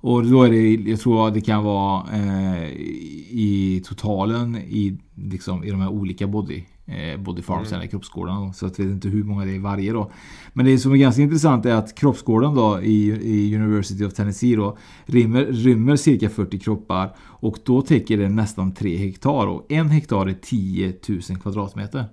[0.00, 2.66] Och då är det, jag tror det kan vara eh,
[3.30, 7.80] i totalen i, liksom, i de här olika body, eh, body farms Mm.
[7.80, 8.40] eller kroppsgårdarna.
[8.46, 8.52] då.
[8.52, 10.10] Så jag vet inte hur många det är i varje då.
[10.52, 14.56] Men det som är ganska intressant är att kroppsgården då i, i University of Tennessee
[14.56, 14.76] då
[15.06, 20.26] rymmer, rymmer cirka 40 kroppar och då täcker det nästan 3 hektar och en hektar
[20.26, 22.04] är 10 000 kvadratmeter.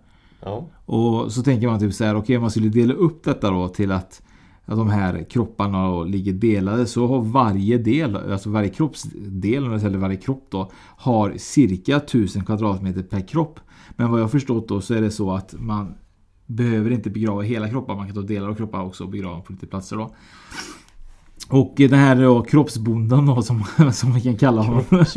[0.41, 0.67] Ja.
[0.86, 3.91] Och så tänker man typ så här, okej man skulle dela upp detta då till
[3.91, 4.21] att
[4.66, 9.97] att de här kropparna då ligger delade så har varje del, alltså varje kroppsdel eller
[9.97, 13.59] varje kropp då har cirka 1000 kvadratmeter per kropp.
[13.95, 15.93] Men vad jag förstått då så är det så att man
[16.45, 19.53] behöver inte begrava hela kroppar, man kan ta delar av kroppar också och begrava på
[19.53, 20.16] lite platser då.
[21.49, 24.84] Och den här då, kroppsbonden då som, som vi kan kalla honom.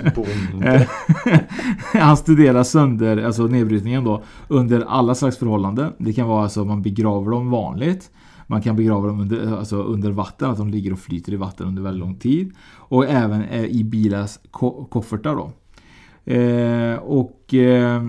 [1.92, 5.92] Han studerar sönder, alltså nedbrytningen då, under alla slags förhållanden.
[5.98, 8.10] Det kan vara alltså man begraver dem vanligt.
[8.46, 11.66] Man kan begrava dem under, alltså under vatten, att de ligger och flyter i vatten
[11.66, 12.52] under väldigt lång tid.
[12.74, 15.52] Och även eh, i bilars ko- koffertar då.
[16.32, 18.02] Eh, och eh,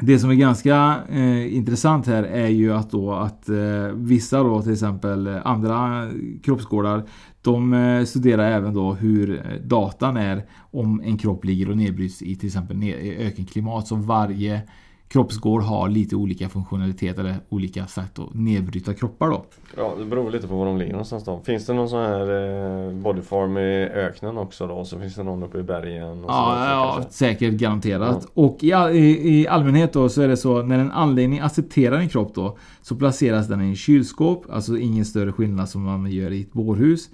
[0.00, 4.62] det som är ganska eh, intressant här är ju att då att eh, vissa då
[4.62, 6.08] till exempel eh, andra
[6.42, 7.04] kroppsgårdar
[7.42, 12.36] de eh, studerar även då hur datan är om en kropp ligger och nedbryts i
[12.36, 12.82] till exempel
[13.18, 13.86] ökenklimat.
[13.86, 14.62] Så varje
[15.08, 19.44] kroppsgård har lite olika funktionalitet eller olika sätt att nedbryta kroppar då.
[19.76, 21.40] Ja, det beror lite på var de ligger någonstans då.
[21.44, 24.84] Finns det någon sån här eh, bodyfarm i öknen också då?
[24.84, 26.24] Så finns det någon uppe i bergen?
[26.28, 28.26] Ja, ja säkert garanterat.
[28.34, 31.98] Och i, all, i, i allmänhet då så är det så när en anläggning accepterar
[31.98, 36.10] en kropp då så placeras den i en kylskåp, alltså ingen större skillnad som man
[36.10, 37.10] gör i ett bårhus.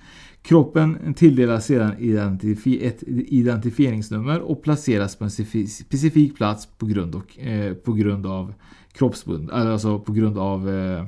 [0.47, 7.15] Kroppen tilldelas sedan identifi ett identifieringsnummer och placeras på en specif- specifik plats på grund,
[7.15, 8.55] och, eh, på grund av
[8.93, 11.05] kroppsbund, alltså på grund av eh,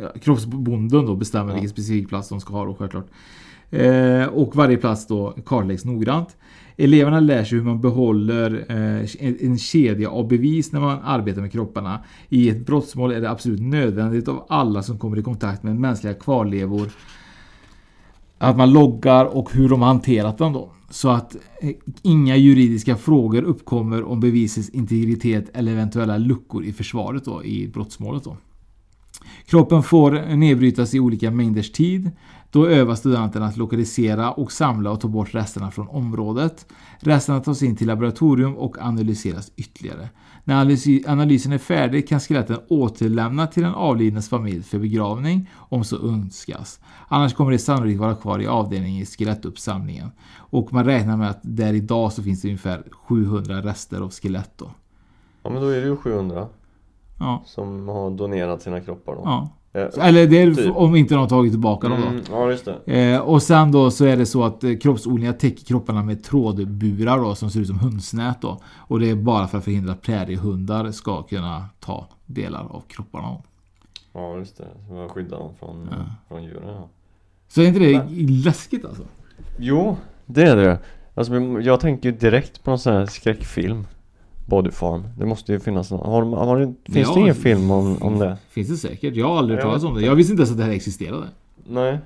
[0.00, 3.06] ja, kroppsbonden då bestämmer vilken specifik plats de ska ha då självklart.
[3.70, 6.36] Eh, och varje plats då kartläggs noggrant.
[6.76, 9.08] Eleverna lär sig hur man behåller eh,
[9.46, 12.04] en kedja av bevis när man arbetar med kropparna.
[12.28, 16.14] I ett brottsmål är det absolut nödvändigt av alla som kommer i kontakt med mänskliga
[16.14, 16.90] kvarlevor
[18.38, 20.72] att man loggar och hur de har hanterat dem då.
[20.90, 21.70] Så att eh,
[22.02, 28.24] inga juridiska frågor uppkommer om bevisets integritet eller eventuella luckor i försvaret då, i brottsmålet
[28.24, 28.36] då.
[29.46, 32.10] Kroppen får nedbrytas i olika mängders tid.
[32.56, 36.66] Då övar studenterna att lokalisera och samla och ta bort resterna från området.
[36.98, 40.08] Resterna tas in till laboratorium och analyseras ytterligare.
[40.44, 45.84] När analys- analysen är färdig kan skeletten återlämna till den avlidnes familj för begravning om
[45.84, 46.80] så önskas.
[47.08, 50.10] Annars kommer det sannolikt vara kvar i avdelningen i skelettuppsamlingen.
[50.36, 54.52] Och man räknar med att där idag så finns det ungefär 700 rester av skelett
[54.56, 54.70] då.
[55.42, 56.48] Ja men då är det ju 700
[57.18, 57.42] Ja.
[57.46, 59.50] Som har donerat sina kroppar då Ja.
[59.76, 60.76] Eh, Eller det är typ.
[60.76, 62.22] om inte de har tagit tillbaka dem Mm, då.
[62.32, 63.12] ja, just det.
[63.12, 67.18] Eh, och sen då så är det så att eh, kroppsodlingar täcker kropparna med trådburar
[67.18, 68.60] då som ser ut som hundsnät då.
[68.76, 73.28] Och det är bara för att förhindra att präriehundar ska kunna ta delar av kropparna.
[73.28, 73.42] Då.
[74.12, 75.88] Ja just det, så man skyddar dem från,
[76.28, 76.88] från djuren ja.
[77.48, 78.04] Så är inte det
[78.44, 79.02] läskigt alltså?
[79.58, 79.96] Jo,
[80.26, 80.78] det är det
[81.14, 83.86] Alltså jag tänker direkt på någon sån här skräckfilm
[84.46, 88.02] Body Farm Det måste ju finnas någon har, har, Finns Ja, det ingen film om,
[88.02, 88.36] om det?
[88.48, 89.14] Finns det säkert.
[89.14, 90.02] Jag har aldrig hört talas om det.
[90.02, 91.26] Jag visste inte ens att det här existerade.
[91.68, 91.98] Nej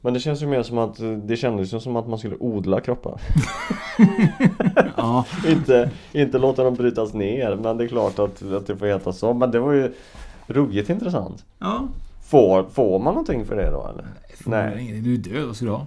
[0.00, 2.80] Men det känns ju mer som att Det kändes ju som att man skulle odla
[2.80, 3.20] kroppar
[4.96, 5.24] Ja.
[5.48, 9.12] inte, inte låta dem brytas ner Men det är klart att, att det får heta
[9.12, 9.92] så Men det var ju
[10.46, 11.88] ruggigt intressant Ja.
[12.24, 14.04] Får, får man någonting för det då eller?
[14.46, 15.00] Nej.
[15.04, 15.86] Du är död, vad ska du ha?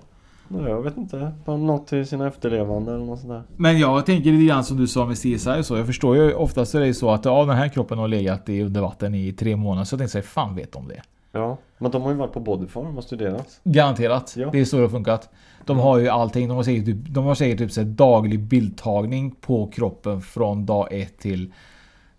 [0.60, 1.32] Jag vet inte.
[1.46, 3.44] Något till sina efterlevande eller något sånt där.
[3.58, 5.78] Men jag tänker lite grann som du sa med CSI och så.
[5.78, 8.50] Jag förstår ju oftast är det ju så att ja, den här kroppen har legat
[8.50, 9.86] i under vatten i tre månader.
[9.86, 11.02] Så jag tänkte säga, fan vet de det?
[11.32, 13.60] Ja, men de har ju varit på Bodyfarm och studerat.
[13.64, 14.34] Garanterat.
[14.38, 14.50] Ja.
[14.52, 15.30] Det är så det har funkat.
[15.66, 16.48] De har ju allting.
[16.48, 20.88] De har säkert typ, de har säkert typ så daglig bildtagning på kroppen från dag
[20.92, 21.54] 1 till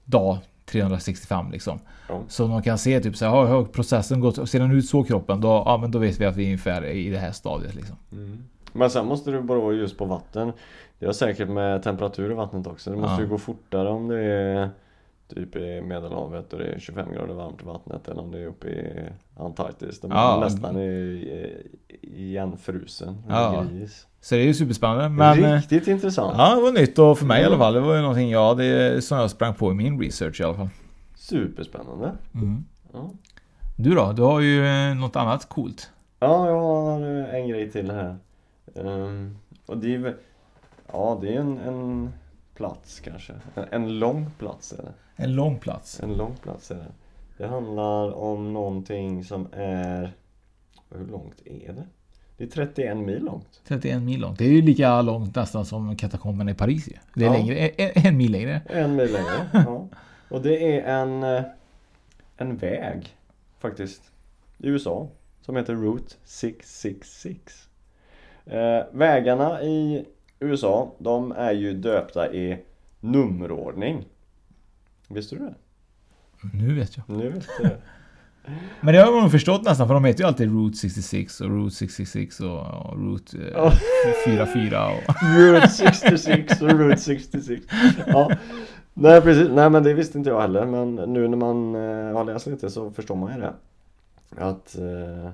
[0.05, 0.39] dag
[0.73, 1.79] 365 liksom.
[2.09, 2.21] Ja.
[2.29, 5.41] Så de kan se typ så här, har processen gått, ser den ut så kroppen,
[5.41, 7.97] då, ja, men då vet vi att vi är ungefär i det här stadiet liksom.
[8.13, 8.45] Mm.
[8.73, 10.53] Men sen måste du bara vara just på vatten.
[10.99, 12.91] Det har säkert med temperatur i vattnet också.
[12.91, 13.21] Det måste Ja.
[13.21, 14.71] ju gå fortare om det är
[15.35, 18.47] typ i Medelhavet och det är 25 grader varmt i vattnet än om det är
[18.47, 20.01] uppe i Antarktis.
[20.01, 20.41] De är Ja.
[20.41, 21.63] nästan i,
[22.03, 23.23] igenfrusen.
[23.29, 23.65] Ja.
[23.73, 24.07] Gris.
[24.21, 25.09] Så det är ju superspännande.
[25.09, 26.35] Men, eh, Riktigt intressant.
[26.39, 27.65] Ja, det var nytt och för mig i alla Mm.
[27.65, 27.75] fall.
[27.75, 30.55] Det var ju någonting jag, det, som jag sprang på i min research i alla
[30.55, 30.69] fall.
[31.17, 32.13] Superspännande.
[32.35, 32.65] Mm.
[32.93, 33.11] Ja.
[33.77, 34.13] Du då?
[34.13, 35.91] Du har ju eh, något annat coolt.
[36.21, 38.17] Ja, jag har eh, en grej till här.
[38.75, 40.15] Ehm, och det är väl-
[40.93, 42.13] Ja, det är en, en
[42.63, 43.33] plats kanske.
[43.55, 44.93] En, en lång plats är det.
[45.17, 46.01] En lång plats.
[46.01, 46.93] En lång plats är det.
[47.39, 50.13] Det handlar om någonting som är...
[50.91, 51.85] Hur långt är det?
[52.37, 53.61] Det är 31 mil långt.
[53.69, 54.39] 31 mil långt.
[54.39, 56.89] Det är ju lika långt nästan som katakomben i Paris.
[57.15, 57.33] Det är Ja.
[57.33, 58.61] längre, en, en mil längre.
[58.67, 59.49] En mil längre.
[59.53, 59.89] ja.
[60.29, 61.43] Och det är en, eh,
[62.37, 63.17] en väg
[63.59, 64.03] faktiskt.
[64.59, 65.09] I USA.
[65.41, 67.69] Som heter Route 666.
[68.47, 70.05] Eh, vägarna i
[70.43, 72.59] USA, de är ju döpta i
[73.01, 74.05] nummerordning.
[75.09, 75.55] Visste du det?
[76.53, 77.17] Nu vet jag.
[77.17, 77.77] Nu vet det.
[78.81, 81.77] Men det har man förstått nästan för de heter ju alltid Route 66 och Route
[81.77, 83.73] 66 och, och Route eh, Ja.
[84.25, 85.15] 44 och...
[85.39, 87.63] Route 66 och Route 66.
[88.07, 88.31] Ja.
[88.95, 92.25] Nej precis, nej men det visste inte jag heller men nu när man eh, har
[92.25, 93.55] läst lite så förstår man ju det.
[94.37, 95.33] Att eh,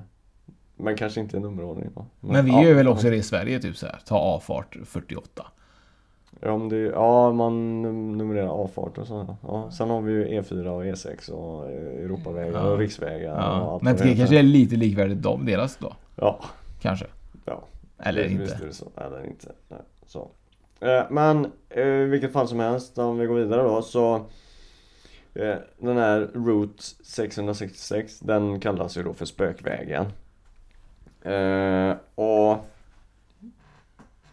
[0.78, 2.04] man kanske inte är nummerordning då.
[2.20, 2.92] Men vi ja, gör väl ja.
[2.92, 3.98] också det i Sverige typ så här.
[4.06, 5.46] Ta avfart 48.
[6.40, 7.52] Ja, om det, ja man
[7.86, 9.36] num- numrerar avfart och så.
[9.42, 13.72] Ja, sen har vi ju E4 och E6 och Europavägar och riksvägar och Ja.
[13.72, 15.92] allt Men det kanske är lite likvärdigt de deras då?
[16.16, 16.40] Ja.
[16.80, 17.06] Kanske.
[17.44, 17.62] Ja.
[17.98, 18.42] Eller Det- inte.
[18.42, 18.86] Visst är det så.
[18.96, 19.52] Eller inte.
[19.68, 20.28] Nej, så.
[20.80, 24.14] Eh, Men eh, i vilket fall som helst om vi går vidare då så
[25.34, 30.06] eh, Den här Route 666 den kallas ju då för spökvägen.
[31.28, 32.64] Eh, och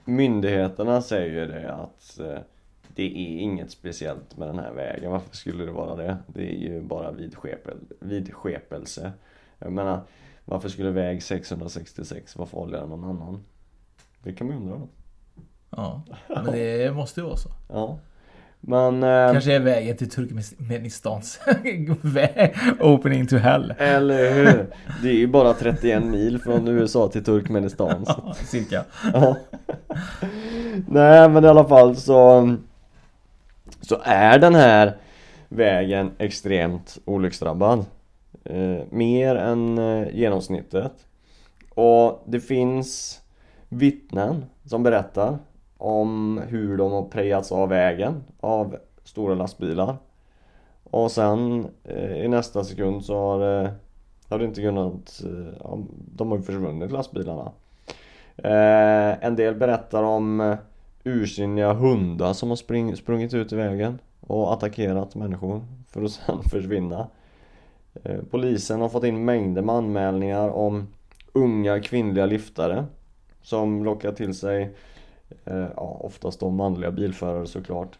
[0.05, 2.39] Myndigheterna säger ju det att eh,
[2.87, 5.11] det är inget speciellt med den här vägen.
[5.11, 6.17] Varför skulle det vara det?
[6.27, 9.11] Det är ju bara vidskepel, vidskepelse.
[9.59, 10.01] Jag menar,
[10.45, 13.43] varför skulle väg 666 vara farligare än någon annan?
[14.23, 14.87] Det kan man undra då.
[15.69, 17.49] Ja, men det måste ju vara så.
[17.69, 17.99] Ja.
[18.67, 19.03] Men...
[19.03, 21.39] Eh, Kanske är vägen till Turkmenistans.
[22.79, 23.73] Opening to hell.
[23.77, 24.67] Eller hur?
[25.03, 28.03] Det är ju bara 31 mil från USA till Turkmenistan.
[28.07, 28.83] Ja, cirka.
[29.13, 29.37] Ja.
[30.87, 32.55] Nej men i alla fall så
[33.81, 34.97] Så är den här
[35.49, 37.85] vägen extremt olycksdrabbad
[38.43, 40.91] eh, Mer än eh, genomsnittet
[41.75, 43.21] Och det finns
[43.69, 45.37] vittnen som berättar
[45.85, 49.97] om hur de har prejats av vägen av stora lastbilar
[50.83, 53.69] Och sen eh, i nästa sekund så har, eh,
[54.29, 55.77] har det inte kunnat, eh,
[56.15, 57.51] de har ju försvunnit lastbilarna
[58.37, 60.57] Eh, en del berättar om eh,
[61.03, 66.43] ursinniga hundar som har spring, sprungit ut i vägen och attackerat människor för att sen
[66.43, 67.07] försvinna.
[68.03, 70.87] Eh, Polisen har fått in mängder med anmälningar om
[71.33, 72.85] unga kvinnliga liftare
[73.41, 74.69] som lockar till sig eh,
[75.45, 77.99] ja, oftast då manliga bilförare såklart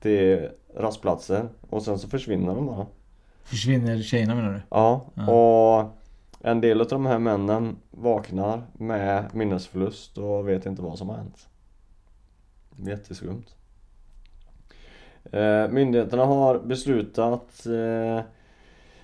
[0.00, 2.86] till rastplatser och sen så försvinner de bara.
[3.42, 4.60] Försvinner tjejerna menar du?
[4.70, 5.30] Ja, Ja.
[5.32, 5.90] och
[6.40, 11.16] en del av de här männen vaknar med minnesförlust och vet inte vad som har
[11.16, 11.48] hänt.
[12.76, 13.44] Jätteskumt.
[15.32, 18.24] Eh, myndigheterna har beslutat eh,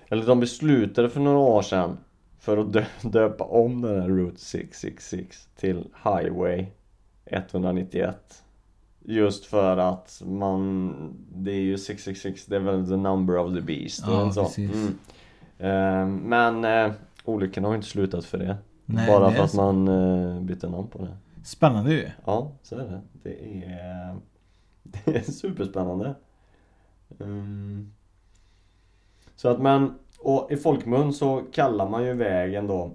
[0.09, 1.97] Eller de beslutade för några år sedan
[2.39, 6.65] För att dö- döpa om den här Route 666 till Highway
[7.29, 8.43] 191
[8.99, 10.93] Just för att man
[11.35, 14.61] Det är ju 666 Det är väl the number of the beast Ja, så?
[14.61, 14.97] Mm.
[15.57, 16.91] Eh, Men eh,
[17.25, 19.71] Olyckorna har inte slutat för det Nej, Bara det för att så.
[19.73, 22.09] man eh, bytte namn på det Spännande ju.
[22.25, 23.01] Ja, så är det.
[23.23, 24.15] Det är,
[24.83, 26.15] det är superspännande.
[27.19, 27.91] Mm.
[29.35, 32.91] Så att man, och i folkmun så kallar man ju vägen då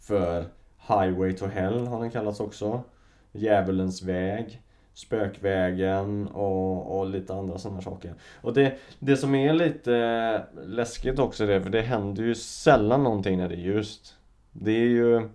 [0.00, 0.44] för
[0.88, 2.82] Highway to Hell har den kallats också.
[3.32, 4.62] Djävulens väg.
[4.94, 8.14] Spökvägen och, och lite andra sådana saker.
[8.40, 13.02] Och det, det som är lite läskigt också är det, för det händer ju sällan
[13.02, 14.16] någonting när det är ljust.
[14.52, 15.28] Det är ju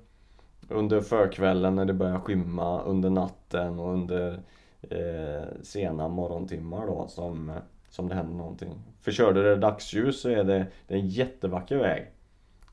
[0.69, 4.39] under förkvällen när det börjar skymma, under natten och under
[4.81, 7.51] eh, sena morgontimmar då som,
[7.89, 8.73] som det händer någonting.
[9.01, 12.11] För körde det dagsljus så är det, det är en jättevacker väg.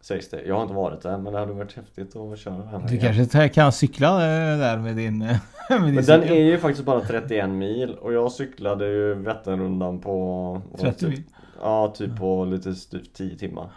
[0.03, 0.43] Sägs det.
[0.47, 3.49] Jag har inte varit där men det hade varit häftigt att köra den Du kanske
[3.49, 5.23] kan cykla eh, där med din...
[5.23, 5.37] eh,
[5.71, 6.37] med din Men den cykel.
[6.37, 11.23] är ju faktiskt bara 31 mil och jag cyklade ju Vätternrundan på 30 mil?
[11.61, 13.71] Ja, typ på lite styvt 10 timmar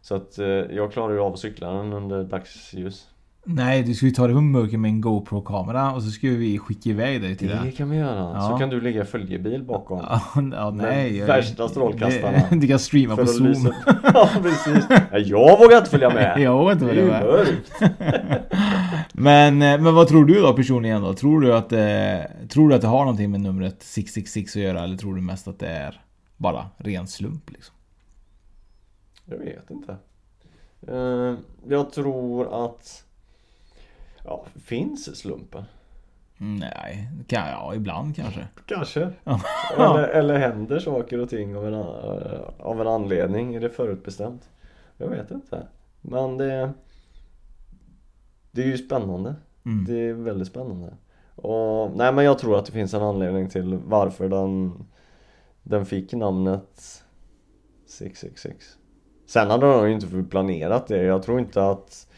[0.00, 3.08] Så att eh, jag klarar ju av att cykla den under dagsljus
[3.44, 6.90] Nej, du ju ta det på mörker med en GoPro-kamera och så ska vi skicka
[6.90, 7.60] iväg dig till det.
[7.64, 8.58] Det kan vi göra, så Ja.
[8.58, 10.20] kan du ligga följebil bakom Ja,
[10.52, 11.16] ja, nej.
[11.18, 13.52] Jag- värsta strålkastarna det- Du kan streama på Zoom.
[14.14, 17.22] Ja precis Ja, Jag vågar inte följa med Jag vågar inte Det är följa med.
[17.24, 17.72] mörkt.
[19.12, 21.14] men, eh, men vad tror du då personligen då?
[21.14, 24.84] Tror du att, eh, tror du att det har någonting med numret 666 att göra
[24.84, 26.00] eller tror du mest att det är
[26.36, 27.74] bara ren slump liksom?
[29.24, 29.96] Jag vet inte
[30.88, 31.34] Eh,
[31.68, 33.04] Jag tror att
[34.24, 35.64] Ja, finns slumpen?
[36.36, 38.48] Nej, kan, ja ibland kanske.
[38.66, 39.10] Kanske
[39.78, 41.74] eller, eller händer saker och ting av en,
[42.58, 43.54] av en anledning?
[43.54, 44.50] Är det förutbestämt?
[44.96, 45.66] Jag vet inte
[46.00, 46.72] Men det
[48.50, 49.84] Det är ju spännande Mm.
[49.84, 50.96] Det är väldigt spännande
[51.34, 54.84] och, Nej men jag tror att det finns en anledning till varför den
[55.62, 57.04] Den fick namnet
[57.86, 58.78] 666
[59.26, 62.08] Sen hade de ju inte planerat det Jag tror inte att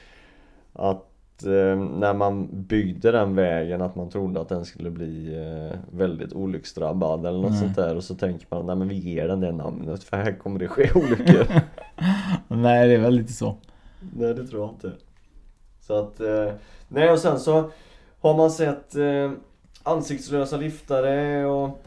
[0.73, 1.14] Att
[1.45, 7.27] när man byggde den vägen att man trodde att den skulle bli eh, väldigt olycksdrabbad
[7.27, 7.61] eller något Nej.
[7.61, 10.39] sånt där och så tänker man nej men vi ger den det namnet för här
[10.39, 11.47] kommer det ske olyckor
[12.49, 13.57] Nej, det är väl lite så.
[14.17, 14.93] Nej det tror jag inte
[15.81, 16.53] Så att, eh,
[16.89, 17.71] nej och sen så
[18.21, 19.33] har man sett eh,
[19.83, 21.83] ansiktslösa liftare och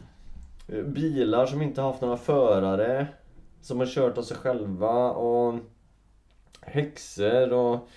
[0.67, 3.07] eh, bilar som inte haft några förare
[3.61, 5.55] Som har kört av sig själva och
[6.61, 7.89] häxor och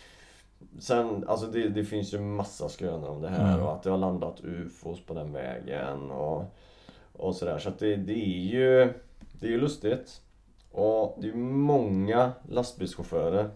[0.78, 3.66] Sen, alltså det, det finns ju massa skrönor om det här Mm.
[3.66, 6.44] och att det har landat ufos på den vägen och,
[7.12, 8.92] och sådär så att det, det är ju
[9.40, 10.20] Det är ju lustigt
[10.72, 13.50] Och det är många lastbilschaufförer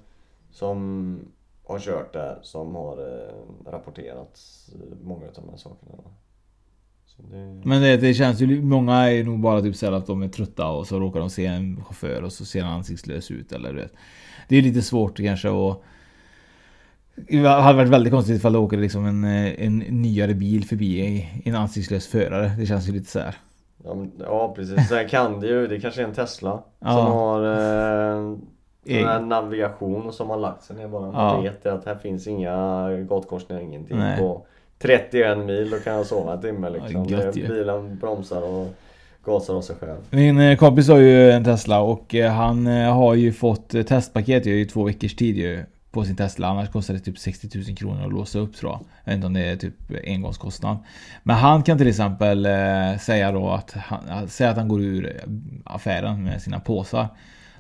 [0.51, 1.19] som
[1.67, 4.41] har kört där som har eh, rapporterat
[4.75, 5.93] eh, många av de här sakerna.
[7.17, 7.61] Det...
[7.65, 10.69] Men det, det känns ju, många är nog bara typ så att de är trötta
[10.69, 13.81] och så råkar de se en chaufför och så ser han ansiktslös ut eller du
[13.81, 13.93] vet.
[14.49, 15.83] Det är lite svårt kanske att
[17.17, 21.27] det hade varit väldigt konstigt ifall det åker liksom en, eh, en nyare bil förbi
[21.45, 22.53] en ansiktslös förare.
[22.59, 23.35] Det känns ju lite så här.
[23.85, 26.91] Ja, men, ja precis, sen kan det ju, det kanske är en Tesla Ja.
[26.93, 28.37] som har eh,
[28.87, 31.11] sån här navigation som har lagt sig ner bara.
[31.11, 31.41] Man Ja.
[31.41, 34.19] vet att här finns inga gatkorsningar, ingenting Nej.
[34.19, 34.47] på
[34.79, 37.07] 31 mil, då kan jag sova en timme liksom.
[37.09, 37.35] Ja, gött.
[37.35, 38.75] Bilen bromsar och
[39.25, 39.99] gasar av sig själv.
[40.11, 44.65] Min eh, kompis har ju en Tesla och eh, han har ju fått testpaket i
[44.65, 46.49] två veckors tid ju på sin Tesla.
[46.49, 48.81] Annars kostar det typ 60 000 kronor att låsa upp tror jag.
[49.05, 49.75] Jag vet inte om det är typ
[50.07, 50.77] engångskostnad.
[51.23, 55.21] Men han kan till exempel eh, säga då att han, säga att han går ur
[55.65, 57.09] affären med sina påsar.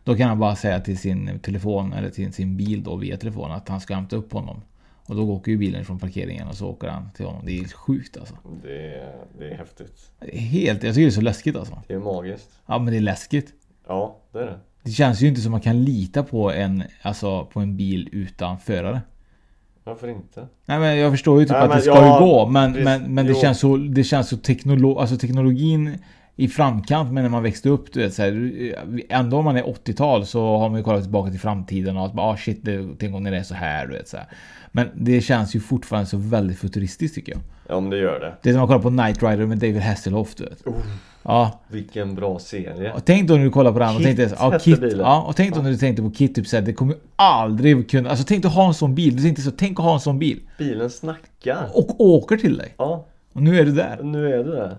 [0.05, 3.51] Då kan han bara säga till sin telefon eller till sin bil då via telefon
[3.53, 4.61] att han ska hämta upp honom.
[5.07, 7.43] Och då åker ju bilen från parkeringen och så åker han till honom.
[7.47, 8.35] Det är sjukt alltså.
[8.62, 10.11] Det, är- det är häftigt.
[10.20, 11.82] Det är Helt, jag tycker det är så läskigt alltså.
[11.89, 12.51] Det är magiskt.
[12.66, 13.53] Ja men det är läskigt.
[13.89, 14.59] Ja, det är det.
[14.85, 18.59] Det känns ju inte som man kan lita på en, alltså, på en bil utan
[18.59, 19.01] förare.
[19.85, 20.47] Varför inte?
[20.66, 22.72] Nej men jag förstår ju typ Nej, att men det ska ja, ju gå men,
[22.72, 23.41] visst, men, men det jo.
[23.41, 25.99] känns så, det känns så teknolo alltså teknologin
[26.37, 27.93] i framkant med när man växte upp.
[27.93, 28.74] Du vet, så här,
[29.09, 32.18] ändå om man är 80-tal så har man ju kollat tillbaka till framtiden och att
[32.18, 33.87] ah, shit, det, tänk om det är så här.
[33.87, 34.26] Du vet, så här.
[34.72, 37.41] Men det känns ju fortfarande så väldigt futuristiskt tycker jag.
[37.68, 38.35] Ja men det gör det.
[38.43, 40.66] Det är som att kolla på Knight Rider med David Hasselhoff du vet.
[40.66, 40.74] Oh,
[41.25, 41.61] Ja.
[41.68, 42.93] Vilken bra serie.
[42.93, 45.55] Och tänk då när du kollar på den och tänkte ja, Kit, ja, och tänk
[45.55, 48.53] då när du tänkte på Kit typ såhär, det kommer aldrig kunna, alltså tänk dig
[48.53, 50.41] ha en sån bil, du tänkte så, tänk att ha en sån bil.
[50.59, 51.68] Bilen snackar.
[51.72, 52.75] Och åker till dig.
[52.79, 53.07] Ja.
[53.33, 54.03] Och nu är du där.
[54.03, 54.77] Nu är du det.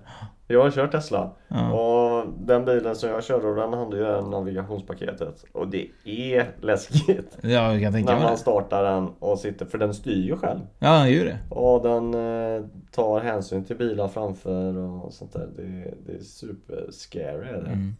[0.47, 1.31] Jag har kört Tesla.
[1.47, 1.71] Ja.
[1.73, 5.45] Och den bilen som jag körde, och den hade ju det navigationspaketet.
[5.51, 7.37] Och det är läskigt.
[7.41, 8.37] Ja, jag kan tänka När man det.
[8.37, 10.59] startar den och sitter, för den styr ju själv.
[10.79, 11.37] Ja, han gör det.
[11.49, 15.47] Och den eh, tar hänsyn till bilar framför och sånt där.
[15.57, 17.71] Det, det är super scary är det.
[17.71, 17.95] Mm.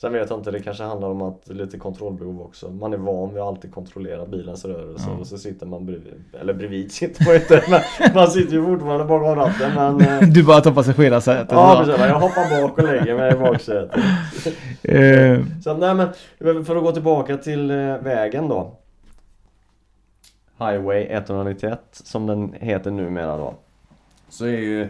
[0.00, 2.70] Sen vet jag inte, det kanske handlar om att lite kontrollbehov också.
[2.70, 5.16] Man är van vid att alltid kontrollera bilens rörelser Ja.
[5.20, 7.64] och så sitter man bredvid, eller bredvid sitter man inte,
[8.00, 11.48] men man sitter ju fortfarande bakom ratten men eh, Du bara tar passagerarsätet.
[11.50, 14.00] Ja precis, jag hoppar bak och lägger mig i baksätet.
[14.82, 15.38] Eh.
[15.64, 18.72] Så nej men, för att gå tillbaka till eh, vägen då.
[20.58, 23.54] Highway 191 som den heter numera då.
[24.28, 24.88] Så är ju,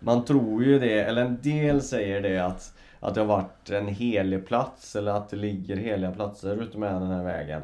[0.00, 2.72] man tror ju det, eller en del säger det att,
[3.02, 7.10] att det har varit en helig plats eller att det ligger heliga platser utmed den
[7.10, 7.62] här vägen.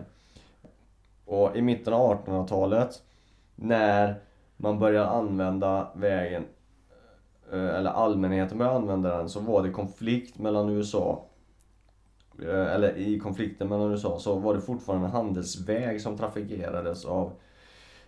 [1.25, 3.03] Och i mitten av 1800-talet
[3.55, 4.21] när
[4.57, 6.45] man började använda vägen
[7.53, 11.25] eh, eller allmänheten började använda den så var det konflikt mellan USA
[12.43, 17.33] eh, eller i konflikten mellan USA så var det fortfarande en handelsväg som trafikerades av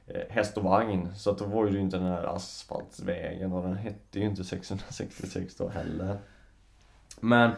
[0.06, 1.08] eh, häst och vagn.
[1.16, 5.54] Så att då var ju inte den här asfaltsvägen och den hette ju inte 666
[5.54, 6.18] då heller.
[7.20, 7.50] Men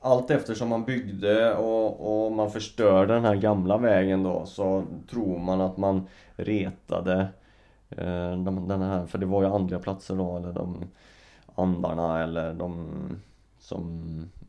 [0.00, 5.38] allt eftersom man byggde och, och man förstörde den här gamla vägen då så tror
[5.38, 7.20] man att man retade
[7.90, 10.84] eh, de- den här, för det var ju andliga platser då eller de
[11.54, 12.88] andarna eller de
[13.58, 14.02] som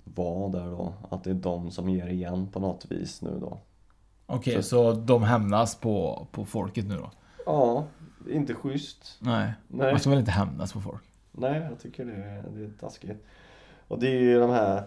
[0.04, 0.94] var där då.
[1.10, 3.58] Att det är de som ger igen på något vis nu då.
[4.26, 7.12] Okej, Så- så de hämnas på, på folket nu då?
[7.46, 7.84] Ja,
[8.30, 9.18] inte schysst.
[9.20, 9.54] Nej.
[9.68, 9.92] Nej.
[9.92, 11.04] Man ska väl inte hämnas på folk?
[11.32, 13.26] Nej, jag tycker det är, det är taskigt.
[13.94, 14.84] Och det är ju de här,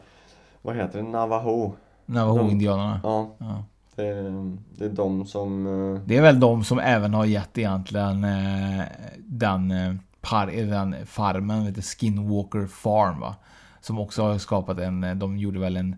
[0.62, 1.72] vad heter det, Navajo.
[2.06, 3.00] Navajo-indianerna.
[3.02, 3.34] Ja.
[3.38, 3.64] Ja.
[3.94, 5.66] Det, är, det är de som...
[5.94, 8.84] eh, Det är väl de som även har gett egentligen eh,
[9.18, 13.34] den, eh, par, den farmen, du, Skinwalker Farm va?
[13.80, 15.96] Som också har skapat en, de gjorde väl en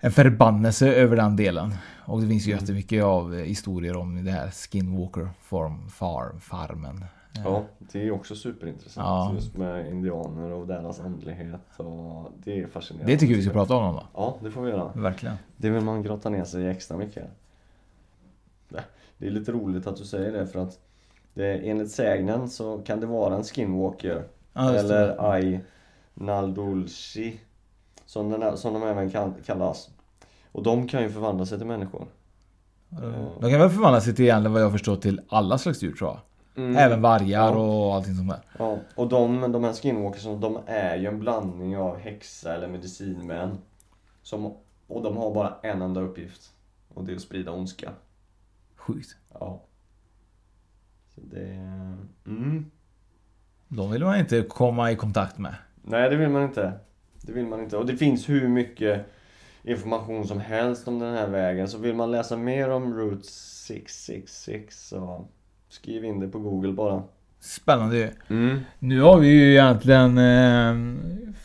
[0.00, 1.74] en förbannelse över den delen.
[2.06, 2.60] Och det finns ju Mm.
[2.62, 7.04] jättemycket av historier om det här Skinwalker farm, farm, farmen.
[7.44, 9.32] Ja, det är också superintressant Ja.
[9.34, 13.12] just med indianer och deras andlighet och det är fascinerande.
[13.12, 14.02] Det tycker vi ska prata om då.
[14.14, 14.92] Ja, det får vi göra.
[14.94, 15.36] Verkligen.
[15.56, 17.24] Det vill man grotta ner sig i extra mycket.
[19.18, 20.78] Det är lite roligt att du säger det för att
[21.34, 25.60] det, enligt sägnen så kan det vara en skinwalker Ja, eller ai
[26.14, 27.40] naldulci
[28.06, 29.10] som, den är, som de även
[29.46, 29.90] kallas.
[30.52, 32.06] Och de kan ju förvandla sig till människor.
[33.40, 36.10] De kan väl förvandla sig till egentligen vad jag förstår till alla slags djur tror
[36.10, 36.20] jag.
[36.58, 36.76] Mm.
[36.76, 37.56] Även vargar Ja.
[37.58, 38.40] och allting sånt där.
[38.58, 43.58] Ja, och de, de här skinwalkersarna, de är ju en blandning av häxa eller medicinmän.
[44.22, 44.54] Som,
[44.86, 46.52] och de har bara en enda uppgift.
[46.94, 47.90] Och det är att sprida ondska.
[48.76, 49.16] Sjukt.
[49.32, 49.62] Ja.
[51.14, 51.46] Så det...
[52.26, 52.70] Mm.
[53.68, 55.54] De vill man inte komma i kontakt med.
[55.82, 56.72] Nej, det vill man inte.
[57.22, 57.76] Det vill man inte.
[57.76, 59.06] Och det finns hur mycket
[59.62, 61.68] information som helst om den här vägen.
[61.68, 65.26] Så vill man läsa mer om Route 666 så
[65.68, 67.02] skriv in det på Google bara.
[67.40, 68.08] Spännande ju.
[68.28, 68.58] Mm.
[68.78, 70.18] Nu har vi ju egentligen...
[70.18, 70.76] Eh,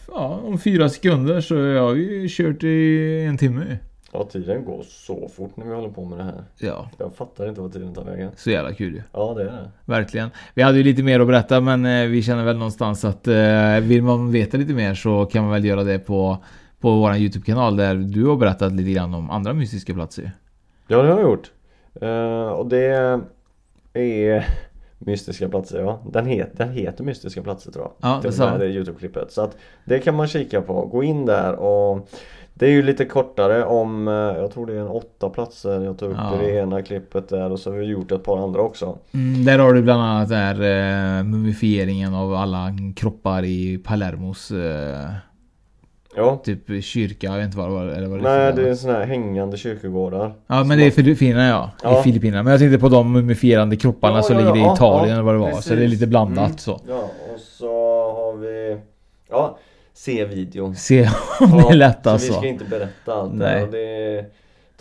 [0.07, 3.77] ja, om fyra sekunder så har vi ju kört i en timme.
[4.13, 6.43] Ja, tiden går så fort när vi håller på med det här.
[6.57, 6.89] Ja.
[6.97, 8.31] Jag fattar inte vad tiden tar vägen.
[8.35, 9.01] Så jävla kul ju.
[9.11, 9.71] Ja, det är det.
[9.85, 10.29] Verkligen.
[10.53, 13.79] Vi hade ju lite mer att berätta men eh, vi känner väl någonstans att eh,
[13.81, 16.37] vill man veta lite mer så kan man väl göra det på,
[16.79, 20.31] på våran YouTube-kanal där du har berättat lite grann om andra mystiska platser.
[20.87, 21.51] Ja, det har jag gjort.
[22.01, 23.21] Eh, och det
[23.99, 24.45] är
[24.97, 25.99] mystiska platser, ja.
[26.11, 28.09] Den, het, den heter mystiska platser tror jag.
[28.09, 29.31] Ja, det det Youtube-klippet.
[29.31, 30.85] Så att det kan man kika på.
[30.85, 32.09] Gå in där och
[32.53, 35.97] det är ju lite kortare om, eh, jag tror det är en åtta platser jag
[35.97, 36.41] tog upp Ja.
[36.41, 38.97] i det ena klippet där och så har vi gjort ett par andra också.
[39.11, 40.53] Mm, där har du bland annat där
[41.19, 45.09] eh, mumifieringen av alla kroppar i Palermos eh,
[46.15, 46.41] Ja.
[46.43, 47.85] Typ kyrka, jag vet inte vad det var.
[47.85, 50.33] Eller vad det Nej, det är såna här hängande kyrkogårdar.
[50.47, 51.71] Ja men det är Filippinerna ja.
[51.83, 51.99] Ja.
[51.99, 52.43] I Filippinerna.
[52.43, 55.35] Men jag tänkte på de mumifierande kropparna Ja, som ja, ligger i Italien eller vad
[55.35, 55.51] det var.
[55.61, 56.57] Så det är lite blandat Mm.
[56.57, 56.79] så.
[56.87, 56.95] Ja,
[57.33, 57.67] och så
[58.15, 58.77] har vi
[59.29, 59.57] Ja,
[59.93, 60.75] se videon.
[60.75, 61.01] Se
[61.39, 62.27] det är lätt Så alltså.
[62.33, 63.67] vi ska inte berätta allt Nej.
[63.71, 64.25] Det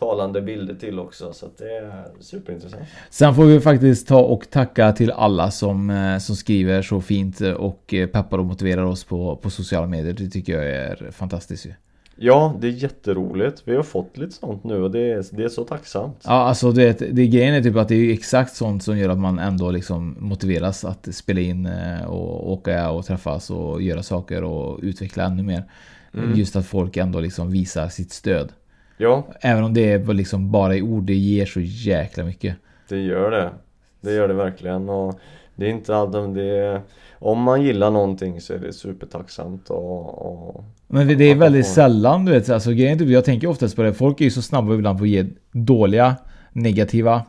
[0.03, 2.83] talande bilder till också så att det är superintressant.
[3.11, 7.41] Sen får vi faktiskt ta och tacka till alla som, eh, som skriver så fint
[7.41, 10.13] och eh, peppar och motiverar oss på, på sociala medier.
[10.13, 11.73] Det tycker jag är fantastiskt ju.
[12.17, 13.63] Ja, det är jätteroligt.
[13.65, 16.23] Vi har fått lite sånt nu och det är, det är så tacksamt.
[16.25, 19.19] Ja, alltså det, det grejen är typ att det är exakt sånt som gör att
[19.19, 24.45] man ändå liksom motiveras att spela in eh, och åka och träffas och göra saker
[24.45, 25.65] och utveckla ännu mer.
[26.15, 26.35] Mm.
[26.35, 28.53] Just att folk ändå liksom visar sitt stöd.
[28.97, 29.27] Ja.
[29.41, 32.57] Även om det är liksom bara i ord, det ger så jäkla mycket.
[32.89, 33.51] Det gör det.
[34.01, 35.19] Det gör det verkligen och
[35.57, 36.81] det är inte allt om det är,
[37.19, 42.25] Om man gillar någonting så är det supertacksamt och, och Men det är väldigt sällan
[42.25, 44.43] du vet, alltså grejen är typ, jag tänker oftast på det, folk är ju så
[44.43, 46.17] snabba ibland på att ge dåliga,
[46.53, 47.23] negativa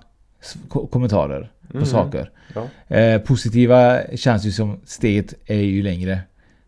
[0.91, 1.85] kommentarer på Mm.
[1.85, 2.31] saker.
[2.55, 2.95] Ja.
[2.95, 6.19] Eh, positiva känns ju som steget är ju längre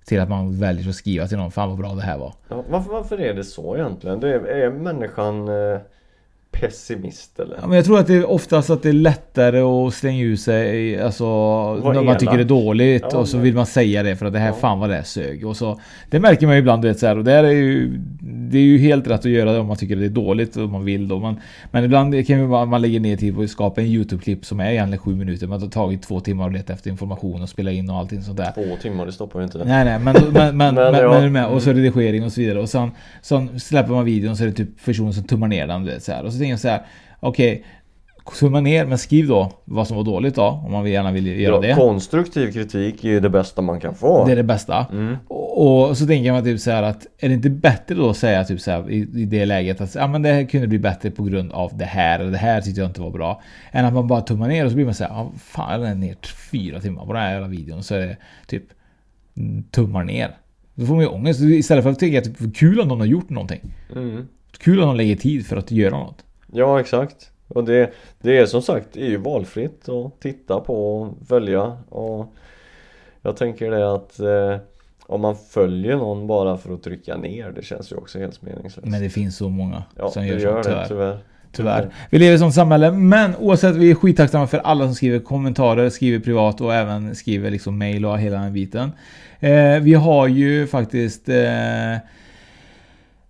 [0.05, 2.33] till att man väljer att skriva till någon, fan vad bra det här var.
[2.47, 4.19] Ja, varför, varför är det så egentligen?
[4.19, 5.79] Det är, är människan eh,
[6.61, 7.57] pessimist eller?
[7.61, 10.39] Ja, men jag tror att det är oftast att det är lättare att slänga ut
[10.39, 11.25] sig alltså,
[11.75, 14.25] när man tycker det är dåligt Ja, och så men- vill man säga det för
[14.25, 15.45] att det här fan vad det är sög.
[15.45, 15.79] Och så,
[16.09, 18.61] det märker man ju ibland du vet, så här, och det är ju Det är
[18.61, 21.07] ju helt rätt att göra det om man tycker det är dåligt och man vill
[21.07, 21.19] då.
[21.19, 21.39] Man,
[21.71, 24.71] men ibland kan man, man lägga ner tid på att skapa en YouTube-klipp som är
[24.71, 25.47] egentligen sju minuter.
[25.47, 28.37] Man har tagit två timmar och leta efter information och spela in och allting sånt
[28.37, 28.51] där.
[28.51, 29.65] Två timmar, det stoppar ju inte det.
[29.65, 31.21] Nej nej men, men, men, men, men, ja.
[31.21, 31.47] du med?
[31.47, 32.91] och så redigering och så vidare och sen,
[33.21, 36.03] sen släpper man videon så är det typ personer som tummar ner den du vet,
[36.03, 36.23] så här.
[36.23, 36.81] och så jag så här
[37.19, 37.63] okej
[38.39, 41.55] tumma ner men skriv då vad som var dåligt då om man gärna vill göra
[41.55, 41.73] Ja, det.
[41.73, 44.25] konstruktiv kritik är ju det bästa man kan få.
[44.25, 44.85] Det är det bästa.
[44.91, 45.15] Mm.
[45.27, 48.17] Och, och så tänker man typ så här att är det inte bättre då att
[48.17, 50.79] säga typ så här i, i det läget att ja, men det här kunde bli
[50.79, 53.41] bättre på grund av det här eller det här tyckte jag inte var bra.
[53.71, 55.81] Än att man bara tummar ner och så blir man så här, ja, fan jag
[55.81, 56.15] lade ner
[56.51, 58.17] fyra timmar på den här jävla videon så är det
[58.47, 58.63] typ
[59.37, 60.31] mm, tummar ner.
[60.75, 62.99] Då får man ju ångest istället för att tänka att typ, vad kul om någon
[62.99, 63.61] har gjort någonting.
[63.95, 64.27] Mm.
[64.57, 66.24] Kul om någon lägger tid för att göra något.
[66.55, 67.31] Ja exakt.
[67.47, 67.91] Och det,
[68.21, 72.33] det är som sagt det är ju valfritt att titta på och följa och
[73.21, 74.57] jag tänker det att eh,
[75.07, 78.87] om man följer någon bara för att trycka ner det känns ju också helt meningslöst.
[78.87, 81.19] Men det finns så många Ja, som gör, gör så, det, tyvärr.
[81.51, 81.89] Tyvärr.
[82.09, 82.91] Vi lever i ett sånt samhälle.
[82.91, 87.51] Men oavsett, vi är skittacksamma för alla som skriver kommentarer, skriver privat och även skriver
[87.51, 88.91] liksom mail och hela den biten.
[89.39, 91.35] Eh, vi har ju faktiskt eh,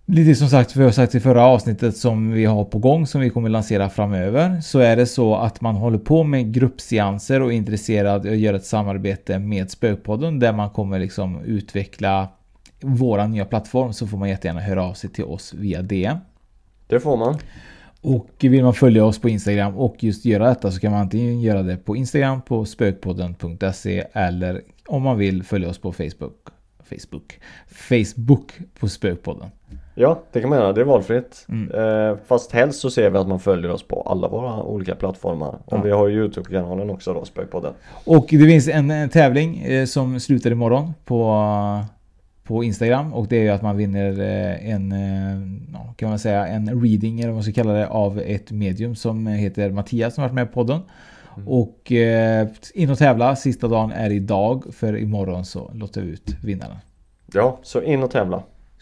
[0.07, 3.21] Lite som sagt, vi har sagt i förra avsnittet som vi har på gång som
[3.21, 4.61] vi kommer lansera framöver.
[4.61, 8.37] Så är det så att man håller på med gruppseanser och är intresserad av att
[8.37, 12.27] göra ett samarbete med Spökpodden där man kommer liksom utveckla
[12.81, 16.17] våran nya plattform så får man jättegärna höra av sig till oss via DM.
[16.87, 17.37] Det får man.
[18.01, 21.41] Och vill man följa oss på Instagram och just göra detta så kan man antingen
[21.41, 26.47] göra det på Instagram på spökpodden.se eller om man vill följa oss på Facebook.
[26.89, 27.39] Facebook.
[27.67, 29.49] Facebook på Spökpodden.
[29.97, 30.73] Ja, det kan man göra.
[30.73, 31.45] Det är valfritt.
[31.49, 31.71] Mm.
[31.71, 35.47] Eh, fast helst så ser vi att man följer oss på alla våra olika plattformar.
[35.65, 35.81] Och Ja.
[35.81, 37.73] vi har ju Youtube-kanalen också då, Spökpodden.
[38.05, 41.41] Och det finns en, en tävling eh, som slutar imorgon på,
[42.43, 44.93] på Instagram och det är ju att man vinner eh, en,
[45.95, 49.27] kan man säga, en reading eller vad man ska kalla det av ett medium som
[49.27, 50.79] heter Mattias som varit med på podden.
[51.45, 56.35] Och eh, in och tävla, sista dagen är idag för imorgon så låter vi ut
[56.43, 56.75] vinnaren.
[57.33, 58.43] Ja, så in och tävla.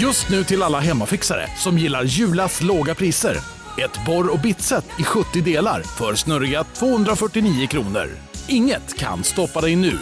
[0.00, 3.36] Just nu till alla hemmafixare som gillar Julas låga priser.
[3.78, 8.08] Ett borr och bitset i 70 delar för snurriga 249 kronor.
[8.48, 9.98] Inget kan stoppa dig nu.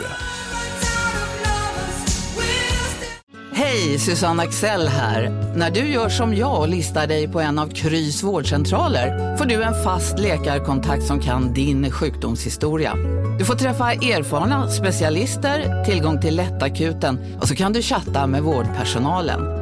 [3.55, 5.30] Hej, Susanne Axel här.
[5.57, 9.62] När du gör som jag och listar dig på en av Krys vårdcentraler får du
[9.62, 12.95] en fast läkarkontakt som kan din sjukdomshistoria.
[13.38, 19.62] Du får träffa erfarna specialister, tillgång till lättakuten och så kan du chatta med vårdpersonalen.